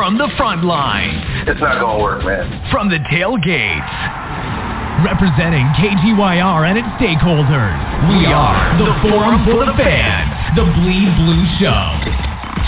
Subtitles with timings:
[0.00, 1.12] From the front line.
[1.46, 2.48] It's not going to work, man.
[2.72, 5.04] From the tailgates.
[5.04, 7.76] Representing KTYR and its stakeholders.
[8.08, 10.56] We are the Forum for the Fans.
[10.56, 11.84] The Bleed Blue Show.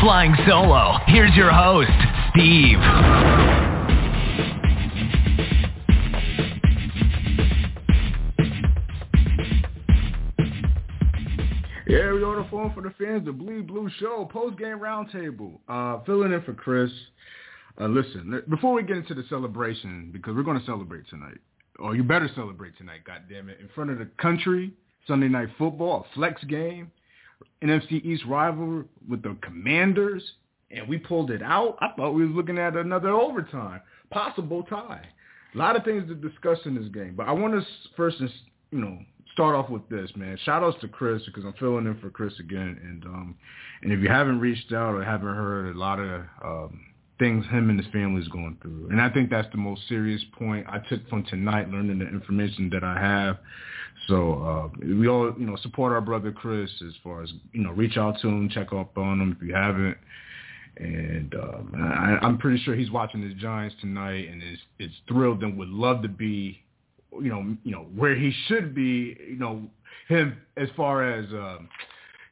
[0.04, 0.98] Flying solo.
[1.06, 1.88] Here's your host,
[2.36, 2.76] Steve.
[11.88, 15.58] Yeah, we on the phone for the fans, the Bleed Blue Show, post-game roundtable.
[15.68, 16.90] Uh, filling in for Chris.
[17.80, 21.38] Uh, listen, before we get into the celebration, because we're going to celebrate tonight,
[21.78, 24.72] or you better celebrate tonight, God damn it, in front of the country,
[25.06, 26.90] Sunday Night Football, a flex game,
[27.62, 30.22] NFC East rival with the Commanders,
[30.70, 31.76] and we pulled it out.
[31.80, 35.06] I thought we was looking at another overtime, possible tie.
[35.54, 38.20] A lot of things to discuss in this game, but I want to first,
[38.70, 38.98] you know,
[39.32, 40.38] start off with this, man.
[40.44, 42.78] Shout outs to Chris because I'm filling in for Chris again.
[42.82, 43.36] And um,
[43.82, 46.80] and if you haven't reached out or haven't heard a lot of um,
[47.22, 50.22] things him and his family is going through, and I think that's the most serious
[50.38, 53.38] point I took from tonight, learning the information that I have.
[54.08, 57.70] So uh, we all, you know, support our brother Chris as far as you know,
[57.70, 59.96] reach out to him, check up on him if you haven't.
[60.78, 65.42] And um, I, I'm pretty sure he's watching the Giants tonight and is is thrilled
[65.42, 66.62] and would love to be
[67.20, 69.62] you know, you know where he should be, you know,
[70.08, 71.68] him as far as um,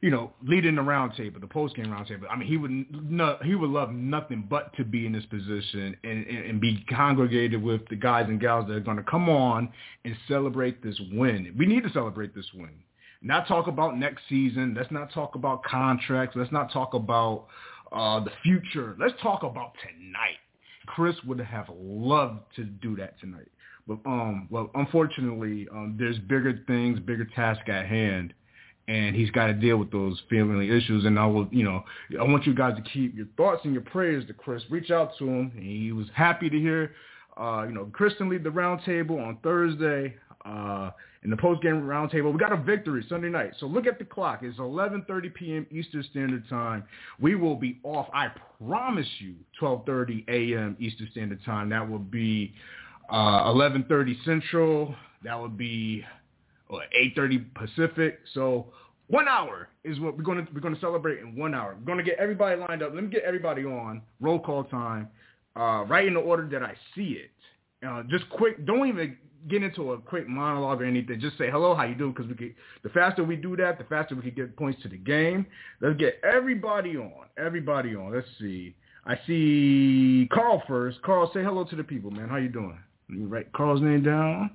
[0.01, 2.23] you know leading the roundtable, the post game roundtable.
[2.29, 5.95] I mean, he would no, he would love nothing but to be in this position
[6.03, 9.29] and, and, and be congregated with the guys and gals that are going to come
[9.29, 9.71] on
[10.03, 11.53] and celebrate this win.
[11.57, 12.73] We need to celebrate this win.
[13.21, 14.73] Not talk about next season.
[14.75, 16.35] Let's not talk about contracts.
[16.35, 17.45] Let's not talk about
[17.91, 18.95] uh, the future.
[18.99, 20.37] Let's talk about tonight.
[20.87, 23.47] Chris would have loved to do that tonight.
[23.87, 28.33] But um, well, unfortunately, um, there's bigger things, bigger tasks at hand,
[28.87, 31.05] and he's got to deal with those family issues.
[31.05, 31.83] And I will, you know,
[32.19, 34.63] I want you guys to keep your thoughts and your prayers to Chris.
[34.69, 35.51] Reach out to him.
[35.55, 36.93] and He was happy to hear,
[37.37, 40.15] uh, you know, Kristen lead the roundtable on Thursday.
[40.43, 40.89] Uh,
[41.23, 43.51] in the post-game roundtable, we got a victory Sunday night.
[43.59, 44.39] So look at the clock.
[44.41, 45.67] It's 11:30 p.m.
[45.69, 46.83] Eastern Standard Time.
[47.19, 48.07] We will be off.
[48.11, 48.29] I
[48.65, 50.75] promise you, 12:30 a.m.
[50.79, 51.69] Eastern Standard Time.
[51.69, 52.55] That will be
[53.11, 54.95] uh, 11:30 Central.
[55.23, 56.03] That would be
[56.79, 58.19] 8:30 Pacific.
[58.33, 58.67] So
[59.07, 61.75] one hour is what we're to we're to celebrate in one hour.
[61.85, 62.93] We're to get everybody lined up.
[62.93, 65.09] Let me get everybody on roll call time,
[65.55, 67.31] uh, right in the order that I see it.
[67.85, 68.65] Uh, just quick.
[68.65, 69.17] Don't even
[69.49, 71.19] get into a quick monologue or anything.
[71.19, 72.13] Just say hello, how you doing?
[72.13, 74.87] Because we get the faster we do that, the faster we can get points to
[74.89, 75.45] the game.
[75.81, 77.25] Let's get everybody on.
[77.37, 78.13] Everybody on.
[78.13, 78.75] Let's see.
[79.05, 81.01] I see Carl first.
[81.01, 82.29] Carl, say hello to the people, man.
[82.29, 82.77] How you doing?
[83.09, 84.51] You write Carl's name down.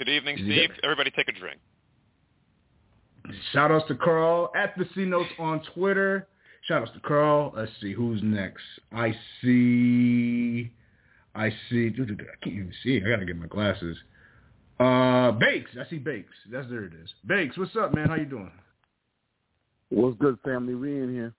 [0.00, 0.70] Good evening, Steve.
[0.82, 1.60] Everybody take a drink.
[3.52, 6.26] Shout outs to Carl at the C Notes on Twitter.
[6.66, 7.52] Shout outs to Carl.
[7.54, 8.62] Let's see who's next.
[8.92, 10.70] I see.
[11.34, 11.92] I see.
[11.92, 12.06] I
[12.42, 12.96] can't even see.
[12.96, 13.98] I gotta get my glasses.
[14.78, 15.72] Uh, Bakes.
[15.78, 16.32] I see Bakes.
[16.50, 16.84] That's there.
[16.84, 17.10] It is.
[17.26, 17.58] Bakes.
[17.58, 18.08] What's up, man?
[18.08, 18.50] How you doing?
[19.90, 20.76] What's good, family?
[20.76, 21.34] We in here.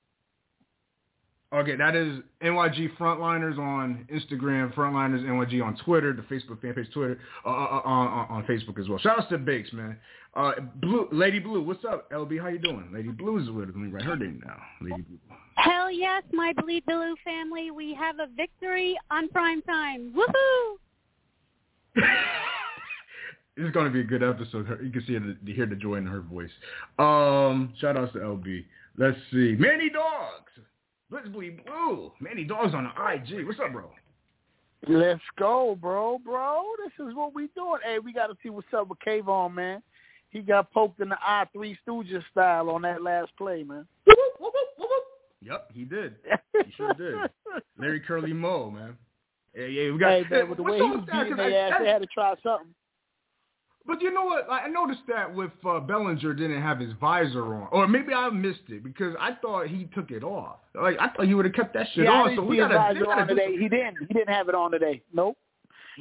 [1.54, 6.88] Okay, that is NYG Frontliners on Instagram, Frontliners NYG on Twitter, the Facebook fan page,
[6.94, 8.98] Twitter, uh, uh, uh on, on Facebook as well.
[9.00, 9.98] Shout out to Bakes, man.
[10.34, 12.40] Uh, Blue, Lady Blue, what's up, LB?
[12.40, 12.90] How you doing?
[12.94, 14.56] Lady Blue is with me write her name now.
[14.80, 15.20] Lady Blue.
[15.56, 17.70] Hell yes, my Bleed Blue family.
[17.70, 20.14] We have a victory on prime time.
[20.16, 20.76] Woohoo!
[23.58, 24.68] this is going to be a good episode.
[24.82, 26.50] You can see it, hear the joy in her voice.
[26.98, 28.64] Um, shout outs to LB.
[28.98, 29.58] Let's see.
[29.60, 30.52] Manny Dogs.
[31.12, 32.12] Let's bleed blue.
[32.22, 33.46] Manny Dogs on the IG.
[33.46, 33.92] What's up, bro?
[34.88, 36.64] Let's go, bro, bro.
[36.84, 37.82] This is what we doing.
[37.84, 39.84] Hey, we got to see what's up with Kayvon, man.
[40.30, 43.86] He got poked in the eye, Three Stooges style on that last play, man.
[45.42, 46.16] Yep, he did.
[46.66, 47.16] He sure did.
[47.80, 48.96] Larry Curly Moe, man.
[49.56, 50.12] Yeah, yeah, we got.
[50.12, 52.74] Hey, man, with the way he was beating their ass, they had to try something.
[53.86, 54.48] But you know what?
[54.50, 58.70] I noticed that with uh, Bellinger didn't have his visor on, or maybe I missed
[58.70, 60.58] it because I thought he took it off.
[60.76, 62.30] Like I thought he would have kept that shit yeah, on.
[62.30, 63.58] Didn't so we his visor today.
[63.58, 63.98] He didn't.
[64.08, 65.02] He didn't have it on today.
[65.14, 65.38] Nope.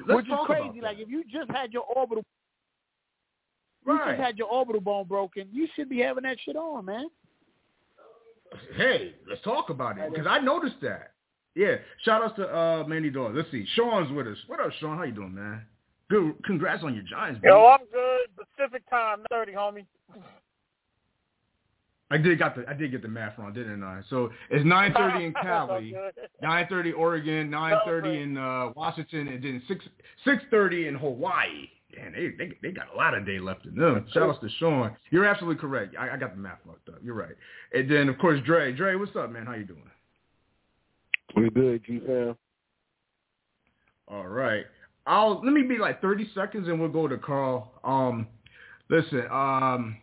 [0.06, 0.80] Let's Which is crazy.
[0.80, 2.24] Like if you just had your orbital,
[3.86, 4.10] Right.
[4.10, 7.06] you just had your orbital bone broken, you should be having that shit on, man.
[8.76, 11.12] Hey, let's talk about it because I noticed that.
[11.54, 13.34] Yeah, shout outs to uh, Manny Dogs.
[13.36, 14.36] Let's see, Sean's with us.
[14.46, 14.96] What up, Sean?
[14.96, 15.62] How you doing, man?
[16.10, 16.34] Good.
[16.44, 17.52] Congrats on your Giants, man.
[17.52, 18.46] Yo, I'm good.
[18.58, 19.86] Pacific time, thirty, homie.
[22.10, 24.00] I did got the I did get the math wrong, didn't I?
[24.10, 25.94] So it's nine thirty in Cali,
[26.42, 29.84] nine thirty Oregon, nine thirty in uh, Washington, and then six
[30.24, 31.68] six thirty in Hawaii.
[31.96, 34.04] Man, they, they they got a lot of day left in them.
[34.12, 34.96] Shout outs to Sean.
[35.10, 35.94] You're absolutely correct.
[35.96, 36.98] I, I got the math fucked up.
[37.02, 37.34] You're right.
[37.72, 38.72] And then of course Dre.
[38.72, 39.46] Dre, what's up, man?
[39.46, 39.82] How you doing?
[41.36, 42.36] We good, G fam.
[44.08, 44.64] All right.
[45.10, 47.72] I'll let me be like 30 seconds and we'll go to Carl.
[47.82, 48.28] Um,
[48.88, 49.96] listen, um,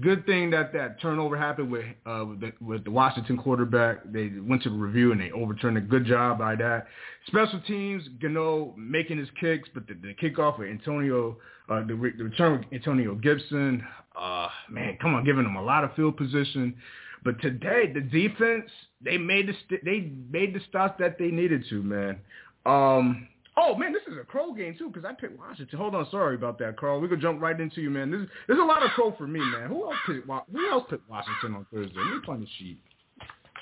[0.00, 4.04] good thing that that turnover happened with uh, with the, with the Washington quarterback.
[4.12, 6.86] They went to the review and they overturned a good job by that.
[7.26, 11.36] Special teams, Gano making his kicks, but the, the kickoff with Antonio,
[11.68, 13.84] uh, the, the return with Antonio Gibson,
[14.16, 16.76] uh, man, come on, giving them a lot of field position.
[17.24, 21.64] But today, the defense they made the st- they made the stops that they needed
[21.70, 22.20] to, man.
[22.64, 25.78] Um, Oh man, this is a Crow game too because I picked Washington.
[25.78, 27.00] Hold on, sorry about that, Carl.
[27.00, 28.10] We could jump right into you, man.
[28.10, 29.68] There's there's a lot of Crow for me, man.
[29.68, 31.96] Who else picked Who else picked Washington on Thursday?
[31.96, 32.80] Let me find the sheet.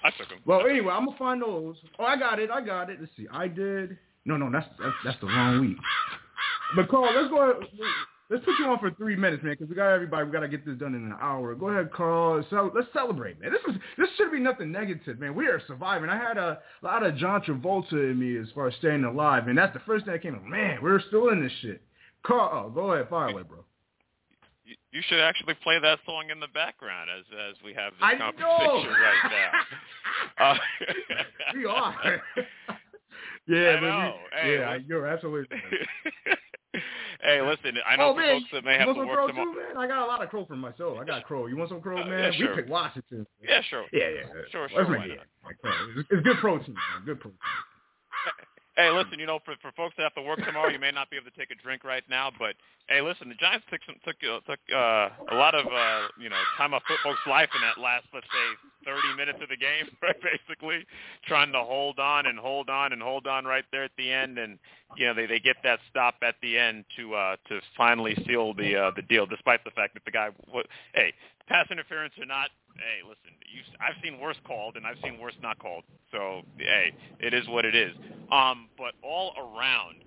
[0.04, 0.38] I took him.
[0.46, 1.76] Well, anyway, I'm gonna find those.
[1.98, 2.50] Oh, I got it.
[2.50, 2.98] I got it.
[3.00, 3.26] Let's see.
[3.32, 3.98] I did.
[4.24, 5.76] No, no, that's that's, that's the wrong week.
[6.74, 7.60] But Carl, let's go.
[8.30, 10.24] Let's put you on for three minutes, man, because we got everybody.
[10.24, 11.54] We got to get this done in an hour.
[11.54, 12.44] Go ahead, Carl.
[12.48, 13.52] So let's celebrate, man.
[13.52, 15.34] This is this should be nothing negative, man.
[15.34, 16.08] We are surviving.
[16.08, 19.58] I had a lot of John Travolta in me as far as staying alive, and
[19.58, 20.34] that's the first thing that came.
[20.34, 20.44] Up.
[20.44, 21.82] Man, we're still in this shit.
[22.22, 23.64] Carl, oh, go ahead, fire away, bro.
[24.64, 28.16] You should actually play that song in the background as as we have this I
[28.16, 28.84] conversation know.
[28.88, 29.50] right now.
[30.38, 30.54] Uh,
[31.54, 32.22] we are.
[33.46, 34.14] yeah, I know.
[34.16, 35.56] We, Hey, yeah, you're absolutely.
[37.22, 39.52] hey, listen, I know oh man, folks that may have to work tomorrow.
[39.52, 39.76] too, man?
[39.76, 40.98] I got a lot of crow for myself.
[41.00, 41.46] I got crow.
[41.46, 42.32] You want some crow, Uh, man?
[42.32, 42.56] yeah, sure.
[42.56, 43.26] We pick Washington.
[43.42, 43.84] Yeah, sure.
[43.92, 44.22] Yeah, yeah.
[44.50, 44.88] Sure, sure, it.
[44.90, 45.08] not?
[45.96, 47.04] It's, it's good protein, man.
[47.04, 47.38] Good protein.
[48.82, 51.08] Hey, listen, you know, for for folks that have to work tomorrow, you may not
[51.08, 52.56] be able to take a drink right now, but
[52.88, 56.28] hey, listen, the Giants took some took uh, took uh, a lot of uh, you
[56.28, 59.86] know time off folks' life in that last let's say 30 minutes of the game,
[60.02, 60.16] right?
[60.18, 60.84] Basically,
[61.28, 64.38] trying to hold on and hold on and hold on right there at the end,
[64.38, 64.58] and
[64.96, 68.52] you know they they get that stop at the end to uh, to finally seal
[68.52, 71.14] the uh, the deal, despite the fact that the guy, what, hey,
[71.46, 73.36] pass interference or not, hey, listen,
[73.80, 75.84] I've seen worse called and I've seen worse not called.
[76.10, 77.92] So, hey, it is what it is.
[78.30, 80.04] Um, but all around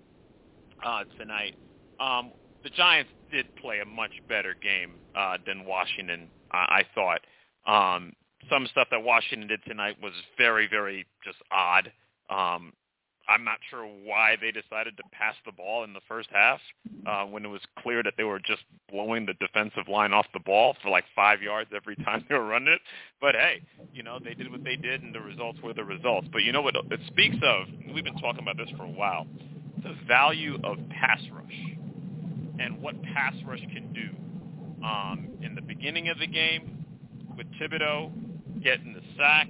[0.84, 1.56] uh, tonight,
[2.00, 2.32] um,
[2.64, 6.28] the Giants did play a much better game uh, than Washington.
[6.52, 7.22] I, I thought.
[7.68, 8.14] Um,
[8.50, 11.92] some stuff that Washington did tonight was very, very just odd.
[12.30, 12.74] Um,
[13.28, 16.60] I'm not sure why they decided to pass the ball in the first half
[17.08, 18.62] uh, when it was clear that they were just
[18.92, 22.46] blowing the defensive line off the ball for like five yards every time they were
[22.46, 22.82] running it.
[23.20, 23.62] But hey,
[23.94, 26.28] you know they did what they did, and the results were the results.
[26.32, 27.68] But you know what it speaks of?
[27.94, 29.26] We've been talking about this for a while.
[29.84, 31.78] The value of pass rush
[32.60, 34.10] and what pass rush can do.
[34.86, 36.86] Um, in the beginning of the game,
[37.38, 38.12] with Thibodeaux
[38.62, 39.48] getting the sack,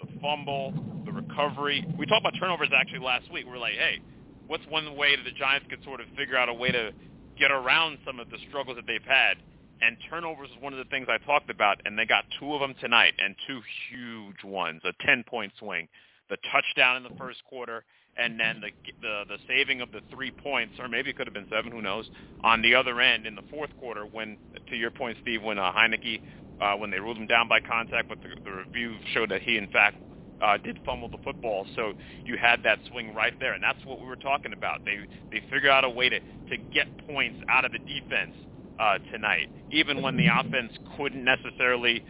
[0.00, 0.72] the fumble,
[1.12, 1.86] the recovery.
[1.98, 3.46] We talked about turnovers actually last week.
[3.46, 4.00] We are like, hey,
[4.46, 6.92] what's one way that the Giants could sort of figure out a way to
[7.38, 9.38] get around some of the struggles that they've had?
[9.80, 12.60] And turnovers is one of the things I talked about, and they got two of
[12.60, 13.60] them tonight, and two
[13.90, 15.88] huge ones, a 10-point swing.
[16.30, 17.84] The touchdown in the first quarter,
[18.16, 18.70] and then the,
[19.00, 21.82] the the saving of the three points, or maybe it could have been seven, who
[21.82, 22.08] knows,
[22.42, 24.36] on the other end in the fourth quarter when,
[24.68, 26.22] to your point, Steve, when uh, Heinicke,
[26.60, 29.56] uh, when they ruled him down by contact, but the, the review showed that he,
[29.56, 29.96] in fact,
[30.42, 31.66] uh, did fumble the football.
[31.76, 31.92] So
[32.24, 34.84] you had that swing right there, and that's what we were talking about.
[34.84, 34.98] They
[35.30, 38.34] they figured out a way to to get points out of the defense
[38.78, 42.04] uh, tonight, even when the offense couldn't necessarily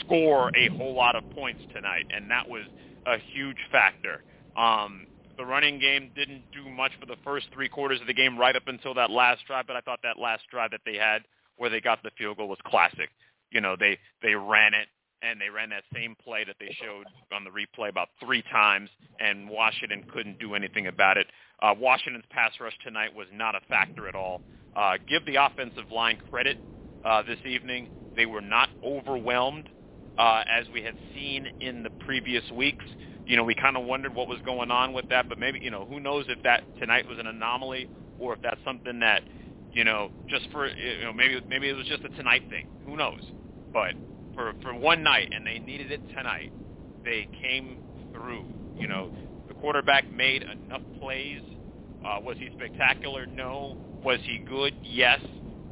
[0.00, 2.62] score a whole lot of points tonight, and that was
[3.06, 4.22] a huge factor.
[4.56, 5.06] Um,
[5.36, 8.54] the running game didn't do much for the first three quarters of the game, right
[8.56, 9.66] up until that last drive.
[9.66, 11.22] But I thought that last drive that they had,
[11.56, 13.10] where they got the field goal, was classic.
[13.50, 14.88] You know, they they ran it
[15.24, 18.90] and they ran that same play that they showed on the replay about three times,
[19.20, 21.26] and Washington couldn't do anything about it.
[21.62, 24.42] Uh, Washington's pass rush tonight was not a factor at all.
[24.76, 26.58] Uh, give the offensive line credit
[27.04, 27.88] uh, this evening.
[28.16, 29.68] They were not overwhelmed
[30.18, 32.84] uh, as we had seen in the previous weeks.
[33.26, 35.70] You know, we kind of wondered what was going on with that, but maybe, you
[35.70, 37.88] know, who knows if that tonight was an anomaly
[38.18, 39.22] or if that's something that,
[39.72, 42.68] you know, just for, you know, maybe maybe it was just a tonight thing.
[42.86, 43.20] Who knows?
[43.72, 43.94] But
[44.34, 46.52] for for one night, and they needed it tonight.
[47.04, 47.78] They came
[48.12, 48.44] through.
[48.76, 49.12] You know,
[49.48, 51.40] the quarterback made enough plays.
[52.04, 53.26] Uh, was he spectacular?
[53.26, 53.76] No.
[54.02, 54.74] Was he good?
[54.82, 55.20] Yes.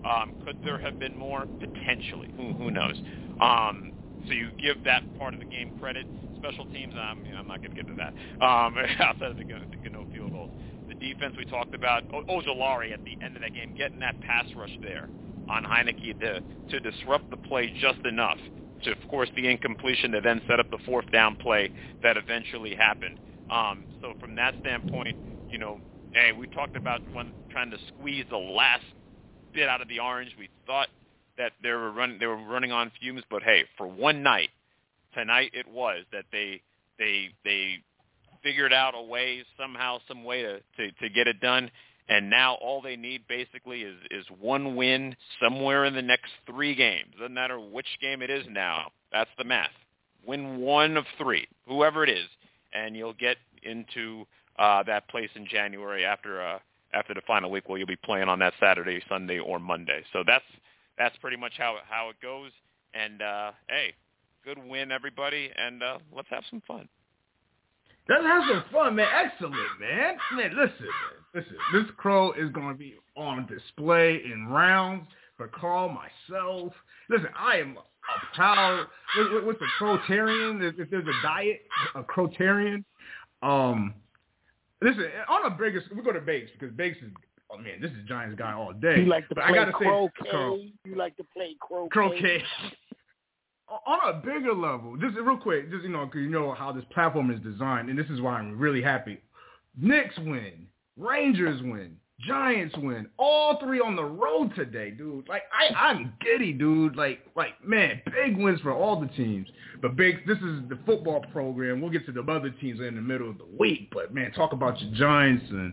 [0.04, 1.46] Um, could there have been more?
[1.60, 2.32] Potentially.
[2.36, 2.96] Who who knows?
[3.40, 3.92] Um,
[4.26, 6.06] so you give that part of the game credit.
[6.36, 8.12] Special teams, um, you know, I'm not going to get to that.
[8.44, 10.50] Um, outside of the, the no field goals,
[10.88, 12.02] the defense we talked about.
[12.12, 15.08] O- Ojulari at the end of that game, getting that pass rush there
[15.48, 18.38] on Heinicke to to disrupt the play just enough
[18.84, 21.70] to, of course, the incompletion to then set up the fourth down play
[22.02, 23.18] that eventually happened.
[23.50, 25.16] Um, so from that standpoint,
[25.48, 25.80] you know,
[26.12, 28.82] hey, we talked about when trying to squeeze the last
[29.54, 30.32] bit out of the orange.
[30.38, 30.88] We thought
[31.38, 34.50] that they were running they were running on fumes, but hey, for one night,
[35.14, 36.60] tonight it was that they
[36.98, 37.78] they they
[38.42, 41.70] figured out a way somehow, some way to, to, to get it done.
[42.08, 46.74] And now all they need basically is, is one win somewhere in the next three
[46.74, 47.14] games.
[47.18, 48.90] Doesn't matter which game it is now.
[49.12, 49.70] That's the math.
[50.26, 52.26] Win one of three, whoever it is,
[52.72, 54.26] and you'll get into
[54.58, 56.58] uh, that place in January after uh,
[56.92, 60.02] after the final week where you'll be playing on that Saturday, Sunday, or Monday.
[60.12, 60.44] So that's
[60.98, 62.50] that's pretty much how how it goes.
[62.94, 63.94] And uh, hey,
[64.44, 66.88] good win, everybody, and uh, let's have some fun.
[68.08, 69.08] Let's have some fun, man.
[69.24, 70.16] Excellent, man.
[70.34, 71.22] Man, listen, man.
[71.34, 75.06] Listen, this crow is going to be on display in rounds
[75.36, 76.72] for Carl, myself.
[77.08, 78.86] Listen, I am a proud,
[79.44, 80.60] what's a crotarian?
[80.78, 81.62] If there's a diet,
[81.94, 82.84] a crotarian.
[83.42, 83.94] Um,
[84.82, 87.12] listen, on a biggest, we go to Bakes because Bakes is,
[87.50, 88.98] oh man, this is Giants guy all day.
[88.98, 90.10] You like to but play I gotta croquet.
[90.24, 91.88] Say, Carl, you like to play croquet.
[91.90, 92.42] croquet.
[93.86, 96.84] On a bigger level, just real quick, just you know, because you know how this
[96.92, 99.18] platform is designed, and this is why I'm really happy.
[99.78, 105.28] Knicks win, Rangers win, Giants win, all three on the road today, dude.
[105.28, 106.96] Like I, I'm giddy, dude.
[106.96, 109.48] Like, like man, big wins for all the teams.
[109.80, 111.80] But big, this is the football program.
[111.80, 113.88] We'll get to the other teams in the middle of the week.
[113.92, 115.72] But man, talk about your Giants and.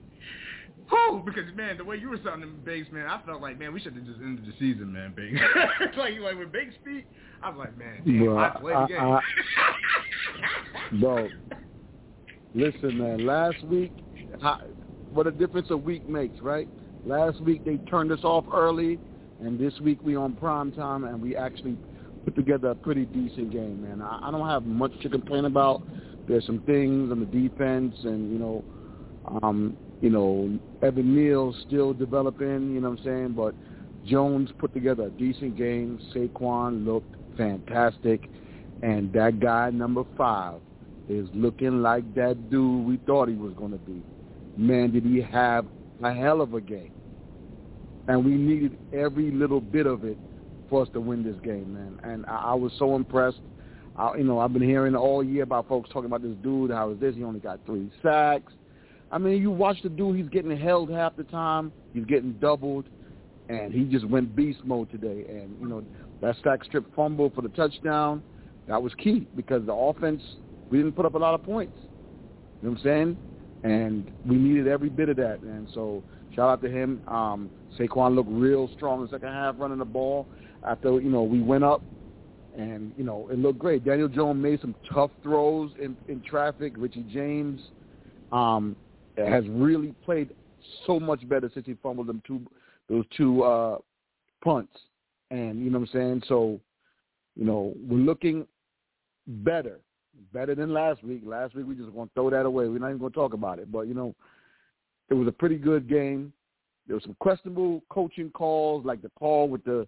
[0.89, 3.79] Whew, because man, the way you were sounding Biggs, man, I felt like man, we
[3.79, 5.39] should have just ended the season, man, Biggs.
[5.97, 7.05] like like when Biggs speak,
[7.41, 8.99] I was like, man, damn, Bro, I played the game.
[8.99, 9.21] I-
[10.99, 11.29] Bro,
[12.53, 13.25] listen, man.
[13.25, 13.91] Last week,
[14.39, 14.57] how,
[15.11, 16.67] what a difference a week makes, right?
[17.05, 18.99] Last week they turned us off early,
[19.39, 21.77] and this week we on prime time, and we actually
[22.25, 24.01] put together a pretty decent game, man.
[24.01, 25.83] I, I don't have much to complain about.
[26.27, 28.63] There's some things on the defense, and you know,
[29.43, 32.73] um, you know, Evan Neal still developing.
[32.73, 33.33] You know what I'm saying?
[33.33, 33.55] But
[34.05, 35.99] Jones put together a decent game.
[36.13, 38.29] Saquon looked fantastic,
[38.81, 40.61] and that guy number five
[41.07, 44.01] is looking like that dude we thought he was going to be.
[44.57, 45.65] Man, did he have
[46.03, 46.93] a hell of a game.
[48.07, 50.17] And we needed every little bit of it
[50.69, 51.99] for us to win this game, man.
[52.03, 53.41] And I, I was so impressed.
[53.95, 56.71] I, you know, I've been hearing all year about folks talking about this dude.
[56.71, 57.15] How is this?
[57.15, 58.53] He only got three sacks.
[59.11, 60.17] I mean, you watch the dude.
[60.17, 61.71] He's getting held half the time.
[61.93, 62.85] He's getting doubled,
[63.49, 65.25] and he just went beast mode today.
[65.29, 65.83] And you know,
[66.21, 68.21] that sack strip fumble for the touchdown,
[68.67, 70.21] that was key because the offense
[70.69, 71.77] we didn't put up a lot of points.
[72.61, 73.17] You know what I'm saying?
[73.63, 75.39] And we needed every bit of that.
[75.41, 76.03] And so
[76.35, 77.01] shout out to him.
[77.07, 80.27] Um, Saquon looked real strong in the second half running the ball.
[80.65, 81.81] After, you know, we went up
[82.57, 83.83] and, you know, it looked great.
[83.83, 86.73] Daniel Jones made some tough throws in, in traffic.
[86.77, 87.61] Richie James
[88.31, 88.75] um,
[89.27, 90.29] has really played
[90.85, 92.41] so much better since he fumbled them two
[92.89, 93.77] those two uh,
[94.43, 94.75] punts.
[95.31, 96.23] And, you know what I'm saying?
[96.27, 96.59] So,
[97.35, 98.47] you know, we're looking
[99.27, 99.79] better
[100.33, 101.21] better than last week.
[101.25, 102.67] Last week we just going to throw that away.
[102.67, 103.71] We're not even going to talk about it.
[103.71, 104.15] But you know,
[105.09, 106.33] it was a pretty good game.
[106.87, 109.87] There was some questionable coaching calls, like the call with the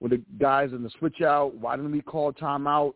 [0.00, 1.54] with the guys in the switch out.
[1.54, 2.94] Why didn't we call timeout?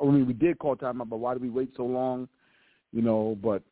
[0.00, 2.28] I mean, we did call timeout, but why did we wait so long?
[2.92, 3.62] You know, but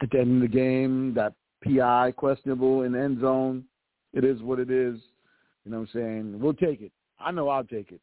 [0.00, 3.64] at the end of the game, that PI questionable in the end zone.
[4.12, 4.98] It is what it is.
[5.64, 6.40] You know what I'm saying?
[6.40, 6.92] We'll take it.
[7.20, 8.00] I know I'll take it.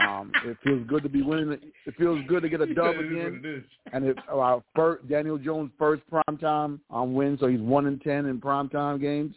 [0.00, 1.52] Um, it feels good to be winning.
[1.52, 3.64] It feels good to get a dub again.
[3.92, 8.26] And it, uh, first, Daniel Jones' first primetime um, win, so he's one in ten
[8.26, 9.34] in primetime games.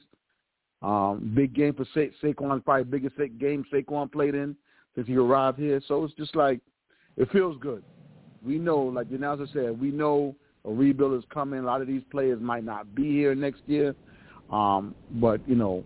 [0.81, 4.55] Um, big game for Sa- Saquon, probably biggest game Saquon played in
[4.93, 5.81] since he arrived here.
[5.87, 6.59] So it's just like
[7.15, 7.83] it feels good.
[8.45, 10.35] We know, like the announcer said, we know
[10.67, 11.59] a rebuild is coming.
[11.59, 13.95] A lot of these players might not be here next year,
[14.51, 15.83] um, but you know,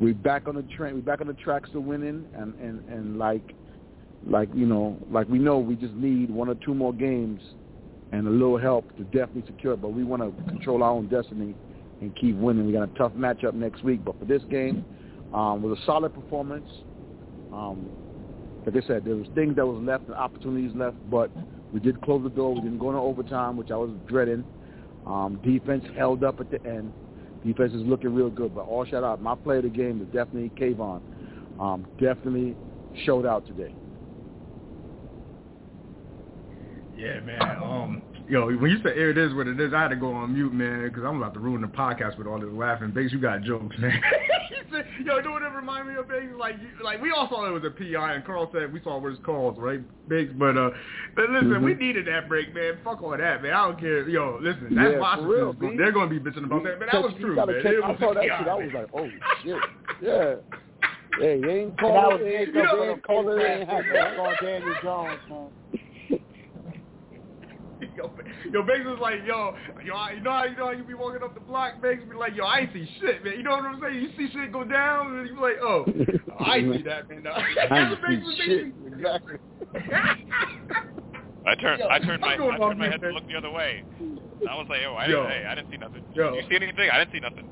[0.00, 0.94] we're back on the train.
[0.94, 3.54] We're back on the tracks to winning, and and and like
[4.26, 7.40] like you know, like we know we just need one or two more games
[8.12, 9.82] and a little help to definitely secure it.
[9.82, 11.54] But we want to control our own destiny
[12.00, 12.66] and keep winning.
[12.66, 14.84] We got a tough matchup next week, but for this game,
[15.32, 16.68] um, was a solid performance.
[17.52, 17.88] Um,
[18.66, 21.30] like I said, there was things that was left and opportunities left, but
[21.72, 22.54] we did close the door.
[22.54, 24.44] We didn't go into overtime, which I was dreading.
[25.06, 26.92] Um, defense held up at the end.
[27.44, 29.22] Defense is looking real good, but all shout out.
[29.22, 31.00] My play of the game is definitely Kayvon.
[31.58, 32.56] Um, definitely
[33.04, 33.74] showed out today.
[36.96, 37.62] Yeah, man.
[37.62, 40.32] Um, yo, when you said "it is what it is," I had to go on
[40.32, 42.90] mute, man, because I'm about to ruin the podcast with all this laughing.
[42.90, 44.00] Biggs, you got jokes, man.
[44.72, 46.32] said, yo, you know what it remind me of, Biggs?
[46.38, 48.98] Like, you, like we all saw it was a PI, and Carl said we saw
[48.98, 50.32] what his calls, right, Biggs?
[50.38, 50.70] But uh,
[51.16, 51.64] but listen, Mhm.
[51.64, 52.78] we needed that break, man.
[52.84, 53.52] Fuck all that, man.
[53.52, 54.08] I don't care.
[54.08, 55.30] Yo, listen, that's Yeah, for Washington.
[55.30, 55.76] real, Go- B.
[55.76, 57.46] They're going to be bitching about that, but that was true, man.
[57.62, 58.48] catch- It I saw that PI, shit.
[58.48, 59.08] I was like, oh
[59.42, 59.56] shit,
[60.02, 60.34] yeah.
[61.18, 62.14] Hey, they ain't And called it.
[62.14, 63.42] was They ain't, Jacob they and ain't called it.
[63.42, 64.20] Ain't That's happening.
[64.20, 65.48] on Daniel Jones, man.
[67.96, 68.10] yo,
[68.52, 71.22] yo, Banks was like, yo, yo, you know how you know how you be walking
[71.22, 73.34] up the block, Banks be like, yo, I see shit, man.
[73.36, 73.94] You know what I'm saying?
[74.02, 75.84] You see shit go down, and you be like, oh,
[76.40, 77.22] I see that, man.
[77.22, 77.30] No.
[77.32, 78.72] I ain't see shit.
[78.92, 79.36] Exactly.
[81.46, 83.06] I turned, Yo, I turned my, what's going I on turned my here, head to
[83.06, 83.14] man?
[83.14, 83.82] look the other way.
[84.48, 86.04] I was like, oh, I didn't, hey, I didn't see nothing.
[86.14, 86.34] Yo.
[86.34, 86.90] You see anything?
[86.92, 87.48] I didn't see nothing.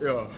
[0.00, 0.30] Yo,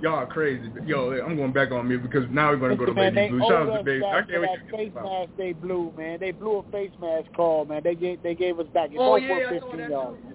[0.00, 0.68] y'all are crazy.
[0.86, 3.40] Yo, I'm going back on me because now we're gonna go to man, Lady Blue.
[3.40, 4.04] Shout owed out to us Baby.
[4.04, 6.18] I back can't for wait that to face get mask they blew, man.
[6.20, 7.82] They blew a face mask call, man.
[7.84, 8.90] They gave they gave us back.
[8.92, 10.18] It Oh both yeah, were I saw 15 that yards.
[10.22, 10.32] too.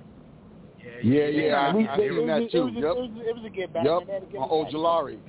[1.03, 2.57] Yeah, yeah, I, We- I they- seen it that was- too.
[2.57, 2.83] It was, Yep.
[2.83, 3.85] it was, it was a get back.
[3.85, 4.07] Yep.
[4.07, 4.21] Man.
[4.31, 5.19] They had On us back.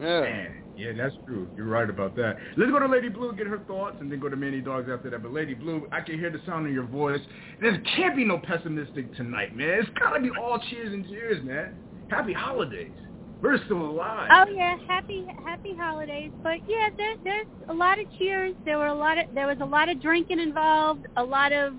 [0.00, 0.20] Yeah.
[0.20, 1.48] Man, yeah, that's true.
[1.56, 2.36] You're right about that.
[2.56, 5.10] Let's go to Lady Blue, get her thoughts, and then go to Manny Dogs after
[5.10, 5.22] that.
[5.22, 7.20] But Lady Blue, I can hear the sound of your voice.
[7.60, 9.70] There can't be no pessimistic tonight, man.
[9.80, 11.74] It's gotta be all cheers and cheers, man.
[12.08, 12.92] Happy holidays.
[13.40, 14.30] We're still alive.
[14.32, 16.32] Oh yeah, happy happy holidays.
[16.42, 18.54] But yeah, there, there's a lot of cheers.
[18.64, 21.74] There were a lot of there was a lot of drinking involved, a lot of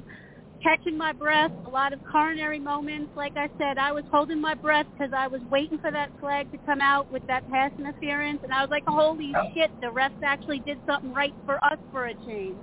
[0.63, 3.11] catching my breath, a lot of coronary moments.
[3.15, 6.51] Like I said, I was holding my breath because I was waiting for that flag
[6.51, 10.21] to come out with that pass interference, and I was like, holy shit, the refs
[10.23, 12.57] actually did something right for us for a change.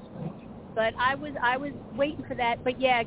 [0.74, 2.64] But I was I was waiting for that.
[2.64, 3.02] But yeah,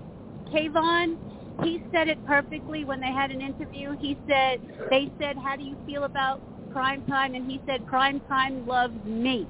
[0.53, 1.17] Kayvon,
[1.63, 3.96] he said it perfectly when they had an interview.
[4.00, 8.20] He said they said, "How do you feel about prime time?" And he said, "Prime
[8.22, 9.48] time loves me,"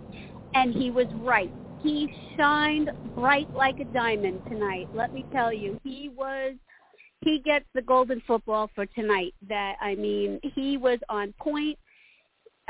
[0.54, 1.52] and he was right.
[1.82, 4.90] He shined bright like a diamond tonight.
[4.94, 6.56] Let me tell you, he was.
[7.22, 9.34] He gets the golden football for tonight.
[9.48, 11.78] That I mean, he was on point.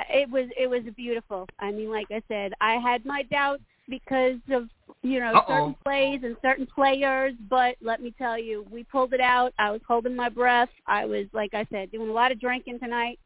[0.09, 1.47] It was it was beautiful.
[1.59, 4.69] I mean, like I said, I had my doubts because of
[5.01, 5.45] you know Uh-oh.
[5.47, 9.53] certain plays and certain players, but let me tell you, we pulled it out.
[9.57, 10.69] I was holding my breath.
[10.87, 13.19] I was like I said, doing a lot of drinking tonight,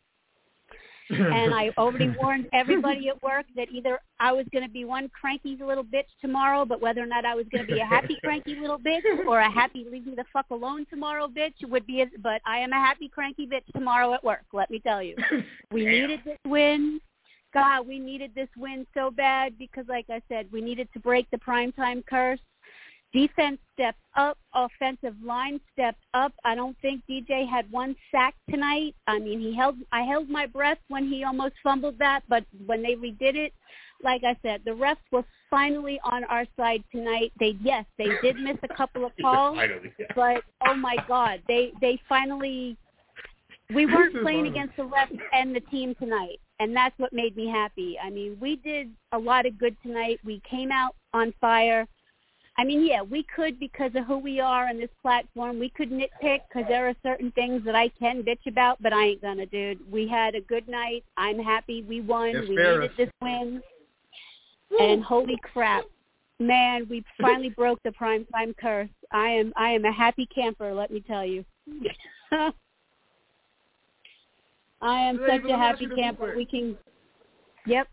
[1.10, 5.10] and I already warned everybody at work that either I was going to be one
[5.10, 8.18] cranky little bitch tomorrow, but whether or not I was going to be a happy
[8.24, 12.02] cranky little bitch or a happy leave me the fuck alone tomorrow bitch would be.
[12.02, 14.46] A, but I am a happy cranky bitch tomorrow at work.
[14.54, 15.16] Let me tell you,
[15.72, 17.02] we needed this win.
[17.54, 21.30] God, we needed this win so bad because, like I said, we needed to break
[21.32, 22.40] the primetime curse.
[23.14, 24.38] Defense stepped up.
[24.56, 26.34] Offensive line stepped up.
[26.44, 28.96] I don't think DJ had one sack tonight.
[29.06, 29.76] I mean, he held.
[29.92, 33.54] I held my breath when he almost fumbled that, but when they redid it,
[34.04, 37.32] like I said, the refs were finally on our side tonight.
[37.40, 39.60] They yes, they did miss a couple of calls,
[40.16, 42.78] but oh my God, they they finally.
[43.74, 47.48] We weren't playing against the refs and the team tonight, and that's what made me
[47.48, 47.98] happy.
[48.02, 50.20] I mean, we did a lot of good tonight.
[50.24, 51.86] We came out on fire.
[52.58, 55.60] I mean, yeah, we could because of who we are on this platform.
[55.60, 59.08] We could nitpick because there are certain things that I can bitch about, but I
[59.08, 59.80] ain't gonna, dude.
[59.92, 61.04] We had a good night.
[61.18, 62.32] I'm happy we won.
[62.32, 63.62] Yes, we needed this win.
[64.80, 65.84] And holy crap,
[66.40, 68.90] man, we finally broke the prime time curse.
[69.12, 70.74] I am I am a happy camper.
[70.74, 71.44] Let me tell you.
[74.84, 76.34] I am such a let me ask happy camper.
[76.36, 76.78] We can.
[77.66, 77.88] Yep.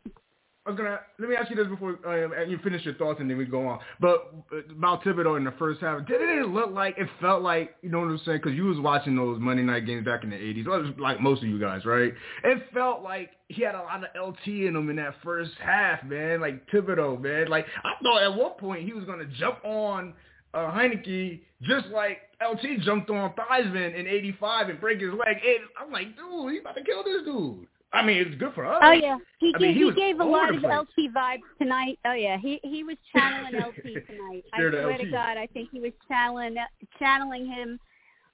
[0.66, 3.31] I was gonna let me ask you this before uh, you finish your thoughts and
[3.31, 3.79] then we go on.
[3.98, 7.76] But uh, about Thibodeaux in the first half, didn't it look like it felt like
[7.81, 8.40] you know what I'm saying?
[8.42, 10.92] Because you was watching those Monday night games back in the '80s, well, it was
[10.98, 12.12] like most of you guys, right?
[12.44, 16.03] It felt like he had a lot of LT in him in that first half,
[16.05, 16.40] man.
[16.40, 17.48] Like Thibodeaux, man.
[17.48, 20.12] Like I thought at one point he was gonna jump on
[20.54, 25.36] uh, Heinicke just like LT jumped on Theismann in '85 and break his leg.
[25.44, 27.66] And I'm like, dude, he's about to kill this dude.
[27.92, 28.80] I mean, it's good for us.
[28.82, 30.62] Oh yeah, he I gave, mean, he he gave a lot of.
[30.62, 31.98] LT vibes tonight.
[32.04, 34.44] Oh yeah, he he was channeling LT tonight.
[34.52, 35.10] I swear to LT.
[35.10, 36.56] God, I think he was channeling
[36.98, 37.80] channeling him.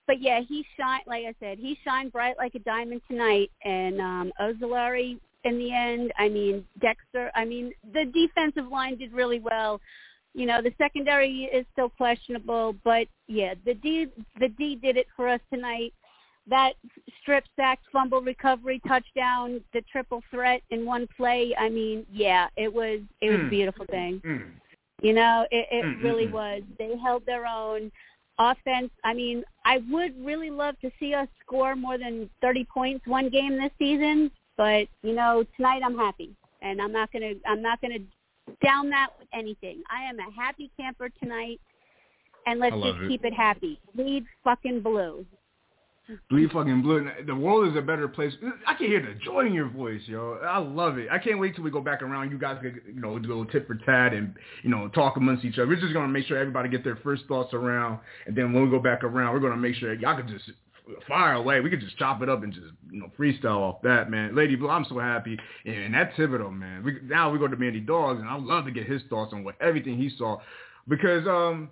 [0.07, 3.51] But yeah, he shined like I said, he shined bright like a diamond tonight.
[3.65, 9.13] And um Ojulari in the end, I mean Dexter, I mean the defensive line did
[9.13, 9.81] really well.
[10.37, 14.07] You know, the secondary is still questionable, but yeah, the D
[14.39, 15.93] the D did it for us tonight
[16.49, 16.75] that
[17.21, 21.55] strip sack, fumble recovery, touchdown, the triple threat in one play.
[21.59, 23.51] I mean, yeah, it was it was a Mm.
[23.51, 24.21] beautiful thing.
[24.25, 24.53] Mm.
[25.03, 26.33] You know, it, it Mm, mm, really mm.
[26.33, 26.63] was.
[26.79, 27.91] They held their own.
[28.39, 28.91] Offense.
[29.03, 33.31] I mean, I would really love to see us score more than 30 points one
[33.31, 37.81] game this season, but you know, tonight I'm happy, and I'm not gonna I'm not
[37.81, 38.01] gonna
[38.63, 39.83] down that with anything.
[39.91, 41.61] I am a happy camper tonight,
[42.47, 43.09] and let's just it.
[43.09, 43.81] keep it happy.
[43.95, 45.25] Bleed fucking blue.
[46.31, 47.11] Bleed fucking blue.
[47.27, 48.33] The world is a better place.
[48.65, 50.39] I can hear the joy in your voice, yo.
[50.47, 51.09] I love it.
[51.11, 52.31] I can't wait till we go back around.
[52.31, 55.17] You guys can, you know, do a little tit for tat and, you know, talk
[55.17, 55.67] amongst each other.
[55.67, 58.71] We're just gonna make sure everybody get their first thoughts around, and then when we
[58.71, 60.45] go back around, we're gonna make sure y'all can just
[61.09, 61.61] fire away.
[61.61, 64.35] We could just chop it up and just, you know, freestyle off that, man.
[64.35, 65.39] Lady Blue, I'm so happy.
[65.65, 66.85] And that Thibodeaux, man.
[66.85, 69.45] We, now we go to Manny Dogs, and I'd love to get his thoughts on
[69.45, 70.39] what everything he saw,
[70.89, 71.71] because um.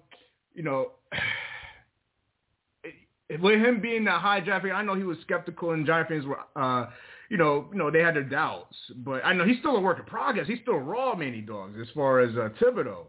[0.55, 0.93] you know,
[3.41, 6.39] with him being that high draft I know he was skeptical, and Giant fans were,
[6.57, 6.91] uh,
[7.29, 8.77] you know, you know, they had their doubts.
[8.97, 10.47] But I know he's still a work in progress.
[10.47, 13.07] He's still raw, many dogs, as far as uh, Thibodeaux.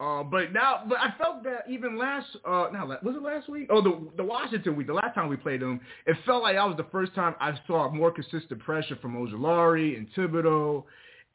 [0.00, 3.66] Uh, but now, but I felt that even last, uh, now was it last week?
[3.68, 6.66] Oh, the the Washington week, the last time we played them, it felt like that
[6.66, 10.84] was the first time I saw more consistent pressure from Ojulari and Thibodeaux,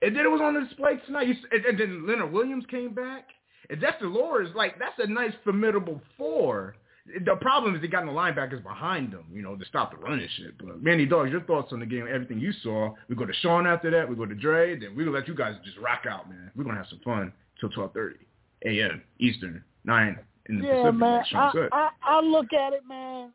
[0.01, 1.27] and then it was on display tonight.
[1.27, 3.27] You, and, and then Leonard Williams came back,
[3.69, 6.75] and Dexter Lawrence, like that's a nice formidable four.
[7.23, 10.27] The problem is they got no linebackers behind them, you know, to stop the running
[10.37, 10.57] shit.
[10.57, 12.95] But Manny Dogs, your thoughts on the game, everything you saw.
[13.09, 14.09] We go to Sean after that.
[14.09, 14.79] We go to Dre.
[14.79, 16.49] Then we're gonna let you guys just rock out, man.
[16.55, 18.17] We're gonna have some fun till twelve thirty
[18.65, 19.01] a.m.
[19.19, 20.99] Eastern, nine in the yeah, Pacific.
[20.99, 21.23] man.
[21.33, 23.31] I, I, I look at it, man.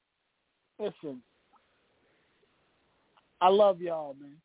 [0.78, 1.22] Listen,
[3.40, 4.36] I love y'all, man.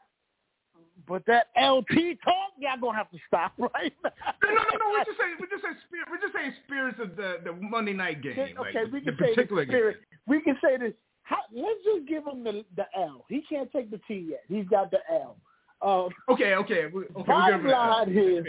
[1.07, 4.11] But that LT talk, y'all gonna have to stop right now.
[4.43, 4.91] No, no, no, no.
[4.91, 7.93] We're just saying, we're just saying, spirit, we're just saying spirits of the the Monday
[7.93, 8.33] night game.
[8.33, 9.97] Okay, like, we the can say particular the spirit.
[9.97, 10.19] game.
[10.27, 10.93] We can say this.
[11.23, 13.25] How, let's just give him the the L.
[13.29, 14.43] He can't take the T yet.
[14.47, 15.37] He's got the L.
[15.81, 17.23] Um, Okay, okay, we- okay.
[17.27, 18.45] Bottom line is-.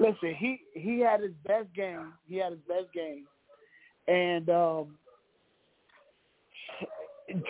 [0.00, 2.14] Listen, he he had his best game.
[2.26, 3.26] He had his best game,
[4.08, 4.94] and um,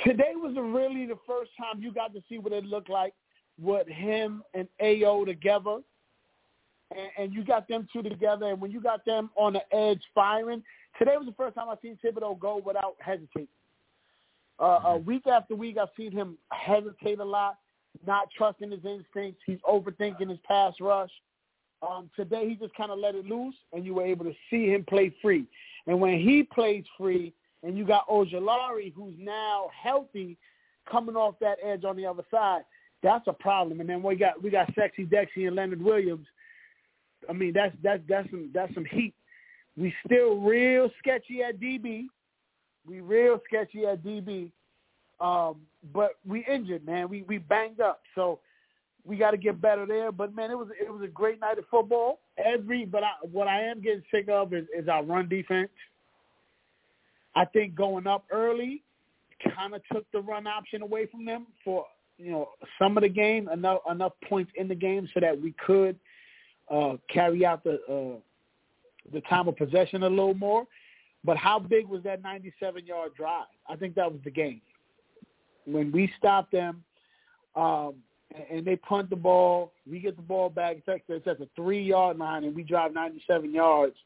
[0.05, 3.15] today was really the first time you got to see what it looked like
[3.57, 5.79] with him and Ao together,
[6.91, 8.47] and, and you got them two together.
[8.47, 10.65] And when you got them on the edge firing,
[10.99, 13.47] today was the first time I've seen Thibodeaux go without hesitating.
[14.59, 17.59] Uh, uh, week after week, I've seen him hesitate a lot,
[18.05, 19.41] not trusting his instincts.
[19.47, 21.11] He's overthinking his pass rush.
[21.83, 24.67] Um, today he just kind of let it loose, and you were able to see
[24.67, 25.47] him play free.
[25.87, 30.37] And when he plays free, and you got Ojulari, who's now healthy,
[30.91, 32.63] coming off that edge on the other side,
[33.03, 33.81] that's a problem.
[33.81, 36.27] And then we got we got Sexy Dexy and Leonard Williams.
[37.29, 39.15] I mean, that's that's that's some that's some heat.
[39.77, 42.07] We still real sketchy at DB.
[42.87, 44.51] We real sketchy at DB.
[45.21, 45.61] Um,
[45.93, 47.09] but we injured, man.
[47.09, 48.03] We we banged up.
[48.15, 48.41] So
[49.05, 50.13] we got to get better there.
[50.13, 52.21] But man, it was it was a great night of football.
[52.43, 55.71] Every but I, what I am getting sick of is, is our run defense.
[57.35, 58.83] I think going up early
[59.55, 61.87] kind of took the run option away from them for
[62.19, 65.55] you know some of the game, enough enough points in the game so that we
[65.65, 65.99] could
[66.71, 68.19] uh, carry out the uh,
[69.13, 70.67] the time of possession a little more.
[71.25, 73.47] But how big was that 97 yard drive?
[73.69, 74.63] I think that was the game
[75.67, 76.83] when we stopped them.
[77.55, 77.95] Um,
[78.51, 79.73] and they punt the ball.
[79.89, 80.79] We get the ball back.
[80.87, 83.97] It's at, the three yard line, and we drive 97 yards.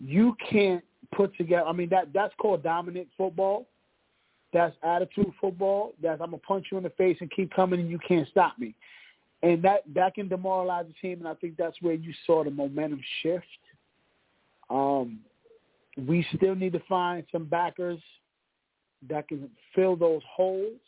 [0.00, 1.66] You can't put together.
[1.66, 3.66] I mean, that that's called dominant football.
[4.52, 5.94] That's attitude football.
[6.02, 8.58] That's I'm gonna punch you in the face and keep coming, and you can't stop
[8.58, 8.74] me.
[9.42, 12.50] And that that can demoralize the team, and I think that's where you saw the
[12.50, 13.46] momentum shift.
[14.70, 15.20] Um,
[15.96, 17.98] we still need to find some backers
[19.08, 20.78] that can fill those holes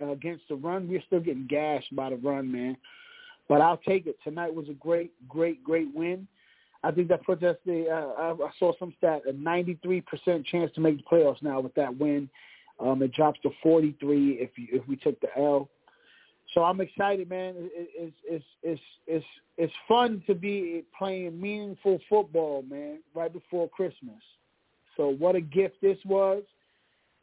[0.00, 0.88] against the run.
[0.88, 2.76] We're still getting gashed by the run, man.
[3.48, 4.16] But I'll take it.
[4.24, 6.26] Tonight was a great, great, great win.
[6.82, 7.88] I think that puts us the.
[7.88, 11.74] Uh, I, I saw some stat a 93% chance to make the playoffs now with
[11.74, 12.28] that win.
[12.78, 15.68] Um, it drops to 43 if you, if we took the L.
[16.54, 17.54] So I'm excited, man.
[17.56, 19.24] It, it's it's it's it's
[19.58, 23.00] it's fun to be playing meaningful football, man.
[23.14, 24.22] Right before Christmas.
[24.96, 26.42] So what a gift this was.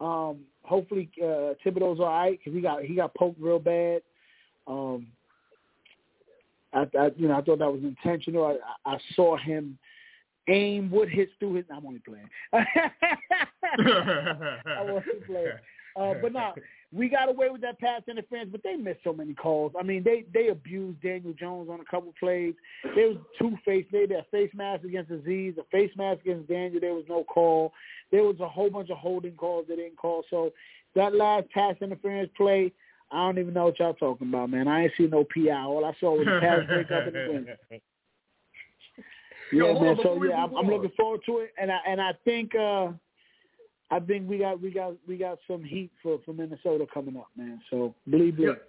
[0.03, 4.01] Um, hopefully uh, Thibodeaux's all right because he got he got poked real bad.
[4.67, 5.07] Um,
[6.73, 8.45] I, I you know I thought that was intentional.
[8.45, 8.57] I,
[8.89, 9.77] I I saw him
[10.49, 11.65] aim wood hits through his.
[11.73, 12.29] I'm only playing.
[12.53, 12.67] I
[14.81, 15.53] wasn't playing.
[15.95, 16.53] Uh, but no,
[16.91, 19.73] we got away with that pass interference, but they missed so many calls.
[19.77, 22.53] I mean, they they abused Daniel Jones on a couple plays.
[22.95, 23.85] There was two face.
[23.91, 26.79] They had a face mask against Azeez, a face mask against Daniel.
[26.79, 27.73] There was no call.
[28.11, 30.23] There was a whole bunch of holding calls they didn't call.
[30.29, 30.51] So
[30.95, 32.71] that last pass interference play,
[33.11, 34.67] I don't even know what y'all talking about, man.
[34.67, 35.51] I ain't see no PI.
[35.51, 37.47] All I saw was a pass break up in the wind.
[39.51, 39.97] Yeah, hold man.
[40.01, 42.87] So yeah, I'm, I'm looking forward to it, and I and I think uh
[43.95, 47.27] I think we got we got we got some heat for for Minnesota coming up,
[47.37, 47.61] man.
[47.69, 48.63] So believe Yo, it.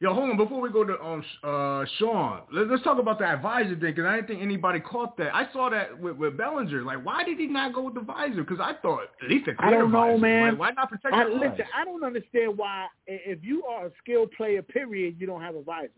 [0.00, 0.36] yo, hold on.
[0.36, 4.06] Before we go to um uh Sean, let, let's talk about the advisor thing because
[4.06, 5.34] I didn't think anybody caught that.
[5.34, 6.82] I saw that with, with Bellinger.
[6.82, 8.42] Like, why did he not go with the visor?
[8.44, 10.18] Because I thought at least a I don't know, visor.
[10.18, 10.48] man.
[10.50, 11.60] Like, why not protect I, your eyes?
[11.76, 15.62] I don't understand why if you are a skilled player, period, you don't have a
[15.62, 15.90] visor.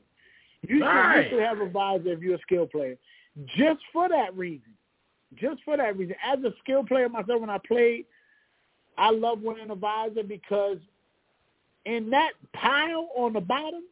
[0.63, 1.25] You should Right.
[1.25, 2.97] usually have a visor if you're a skilled player,
[3.57, 4.73] just for that reason.
[5.35, 6.15] Just for that reason.
[6.25, 8.05] As a skilled player myself, when I played,
[8.99, 10.79] I love wearing a visor because
[11.85, 13.83] in that pile on the bottom,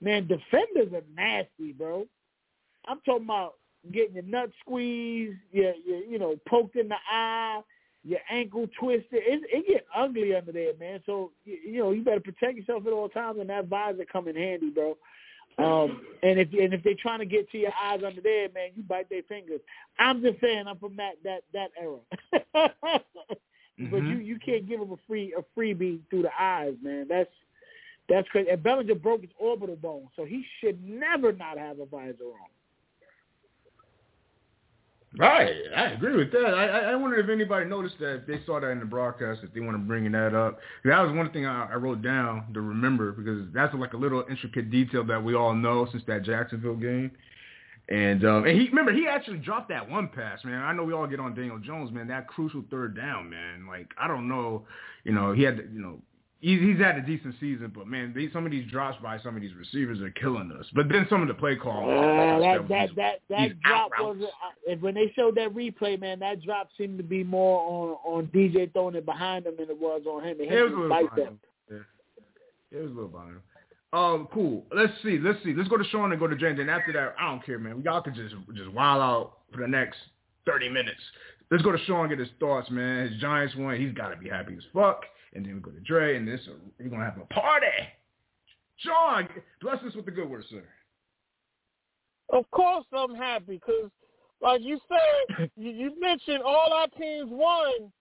[0.00, 2.06] man, defenders are nasty, bro.
[2.86, 3.54] I'm talking about
[3.92, 7.60] getting your nuts squeezed, your, your you know poked in the eye,
[8.04, 9.06] your ankle twisted.
[9.12, 11.00] It, it get ugly under there, man.
[11.06, 14.28] So you, you know you better protect yourself at all times, and that visor come
[14.28, 14.96] in handy, bro.
[15.56, 18.70] Um, and if and if they're trying to get to your eyes under there, man,
[18.74, 19.60] you bite their fingers.
[19.98, 22.60] I'm just saying, I'm from that that that era.
[23.80, 23.90] mm-hmm.
[23.90, 27.06] But you you can't give him a free a freebie through the eyes, man.
[27.08, 27.30] That's
[28.08, 28.50] that's crazy.
[28.50, 32.48] And Bellinger broke his orbital bone, so he should never not have a visor on.
[35.16, 36.54] Right, I agree with that.
[36.54, 39.54] I, I wonder if anybody noticed that if they saw that in the broadcast, if
[39.54, 40.58] they want to bring that up.
[40.84, 44.24] That was one thing I, I wrote down to remember because that's like a little
[44.28, 47.12] intricate detail that we all know since that Jacksonville game.
[47.88, 50.62] And um, and he remember he actually dropped that one pass, man.
[50.62, 52.08] I know we all get on Daniel Jones, man.
[52.08, 53.66] That crucial third down, man.
[53.66, 54.64] Like I don't know,
[55.04, 56.00] you know, he had you know
[56.44, 59.34] he's, he's had a decent season, but man, these, some of these drops by some
[59.34, 60.66] of these receivers are killing us.
[60.74, 61.88] But then some of the play calls.
[61.88, 66.18] Uh, that that that that drop was uh, when they showed that replay, man.
[66.20, 69.78] That drop seemed to be more on on DJ throwing it behind him than it
[69.78, 70.40] was on him.
[70.40, 71.40] And it was a little behind him.
[71.70, 72.78] Yeah.
[72.78, 73.42] It was a little behind him.
[73.94, 74.64] Um, cool.
[74.74, 75.18] Let's see.
[75.18, 75.54] Let's see.
[75.54, 76.56] Let's go to Sean and go to Jen.
[76.56, 77.82] Then after that, I don't care, man.
[77.84, 79.98] Y'all can just just wild out for the next
[80.46, 81.00] thirty minutes.
[81.50, 83.08] Let's go to Sean and get his thoughts, man.
[83.08, 83.78] His Giants won.
[83.80, 85.04] He's got to be happy as fuck
[85.34, 86.40] and then we go to Dre, and this
[86.78, 87.66] we're gonna have a party.
[88.78, 89.28] Sean,
[89.60, 90.64] bless us with the good word, sir.
[92.32, 93.90] Of course, I'm happy because,
[94.40, 97.92] like you said, you, you mentioned all our teams won.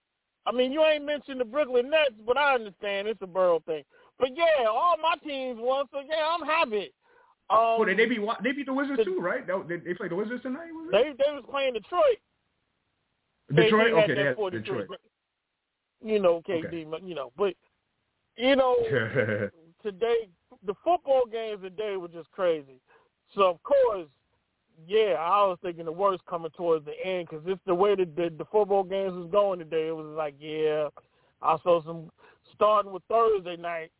[0.45, 3.84] I mean, you ain't mentioned the Brooklyn Nets, but I understand it's a Burrow thing.
[4.19, 6.93] But yeah, all my teams won, so yeah, I'm happy.
[7.49, 9.45] Um, well, they, they beat they beat the Wizards the, too, right?
[9.45, 10.71] They, they played the Wizards tonight.
[10.71, 12.21] Was they they was playing Detroit.
[13.54, 14.88] Detroit, they, okay, they had Detroit
[16.04, 17.06] you know, KD, okay.
[17.06, 17.54] you know, but
[18.38, 18.76] you know,
[19.84, 20.28] today
[20.65, 22.80] the football games today were just crazy.
[23.34, 24.08] So of course,
[24.88, 28.15] yeah, I was thinking the worst coming towards the end because it's the way that
[28.15, 29.88] the, the football games was going today.
[29.88, 30.89] It was like, yeah,
[31.41, 32.12] I saw some
[32.54, 33.91] starting with Thursday night.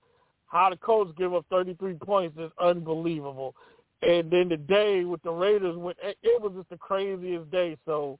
[0.54, 3.56] How the Colts give up 33 points is unbelievable.
[4.04, 7.76] And then the day with the Raiders, went, it was just the craziest day.
[7.88, 8.20] So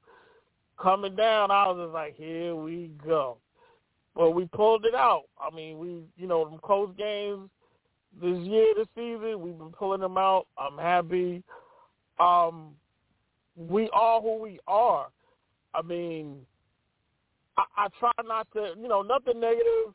[0.82, 3.36] coming down, I was just like, here we go.
[4.16, 5.24] But we pulled it out.
[5.40, 7.48] I mean, we, you know, them close games
[8.20, 10.46] this year, this season, we've been pulling them out.
[10.58, 11.42] I'm happy.
[12.18, 12.70] Um,
[13.56, 15.06] we are who we are.
[15.72, 16.38] I mean,
[17.56, 19.94] I, I try not to, you know, nothing negative.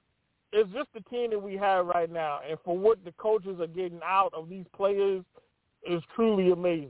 [0.52, 3.68] It's just the team that we have right now, and for what the coaches are
[3.68, 5.24] getting out of these players
[5.88, 6.90] is truly amazing.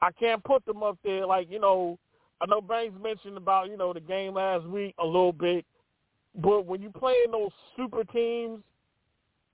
[0.00, 1.98] I can't put them up there like you know.
[2.40, 5.64] I know Banks mentioned about you know the game last week a little bit.
[6.34, 8.60] But when you play in those super teams,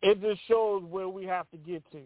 [0.03, 2.03] it just shows where we have to get to,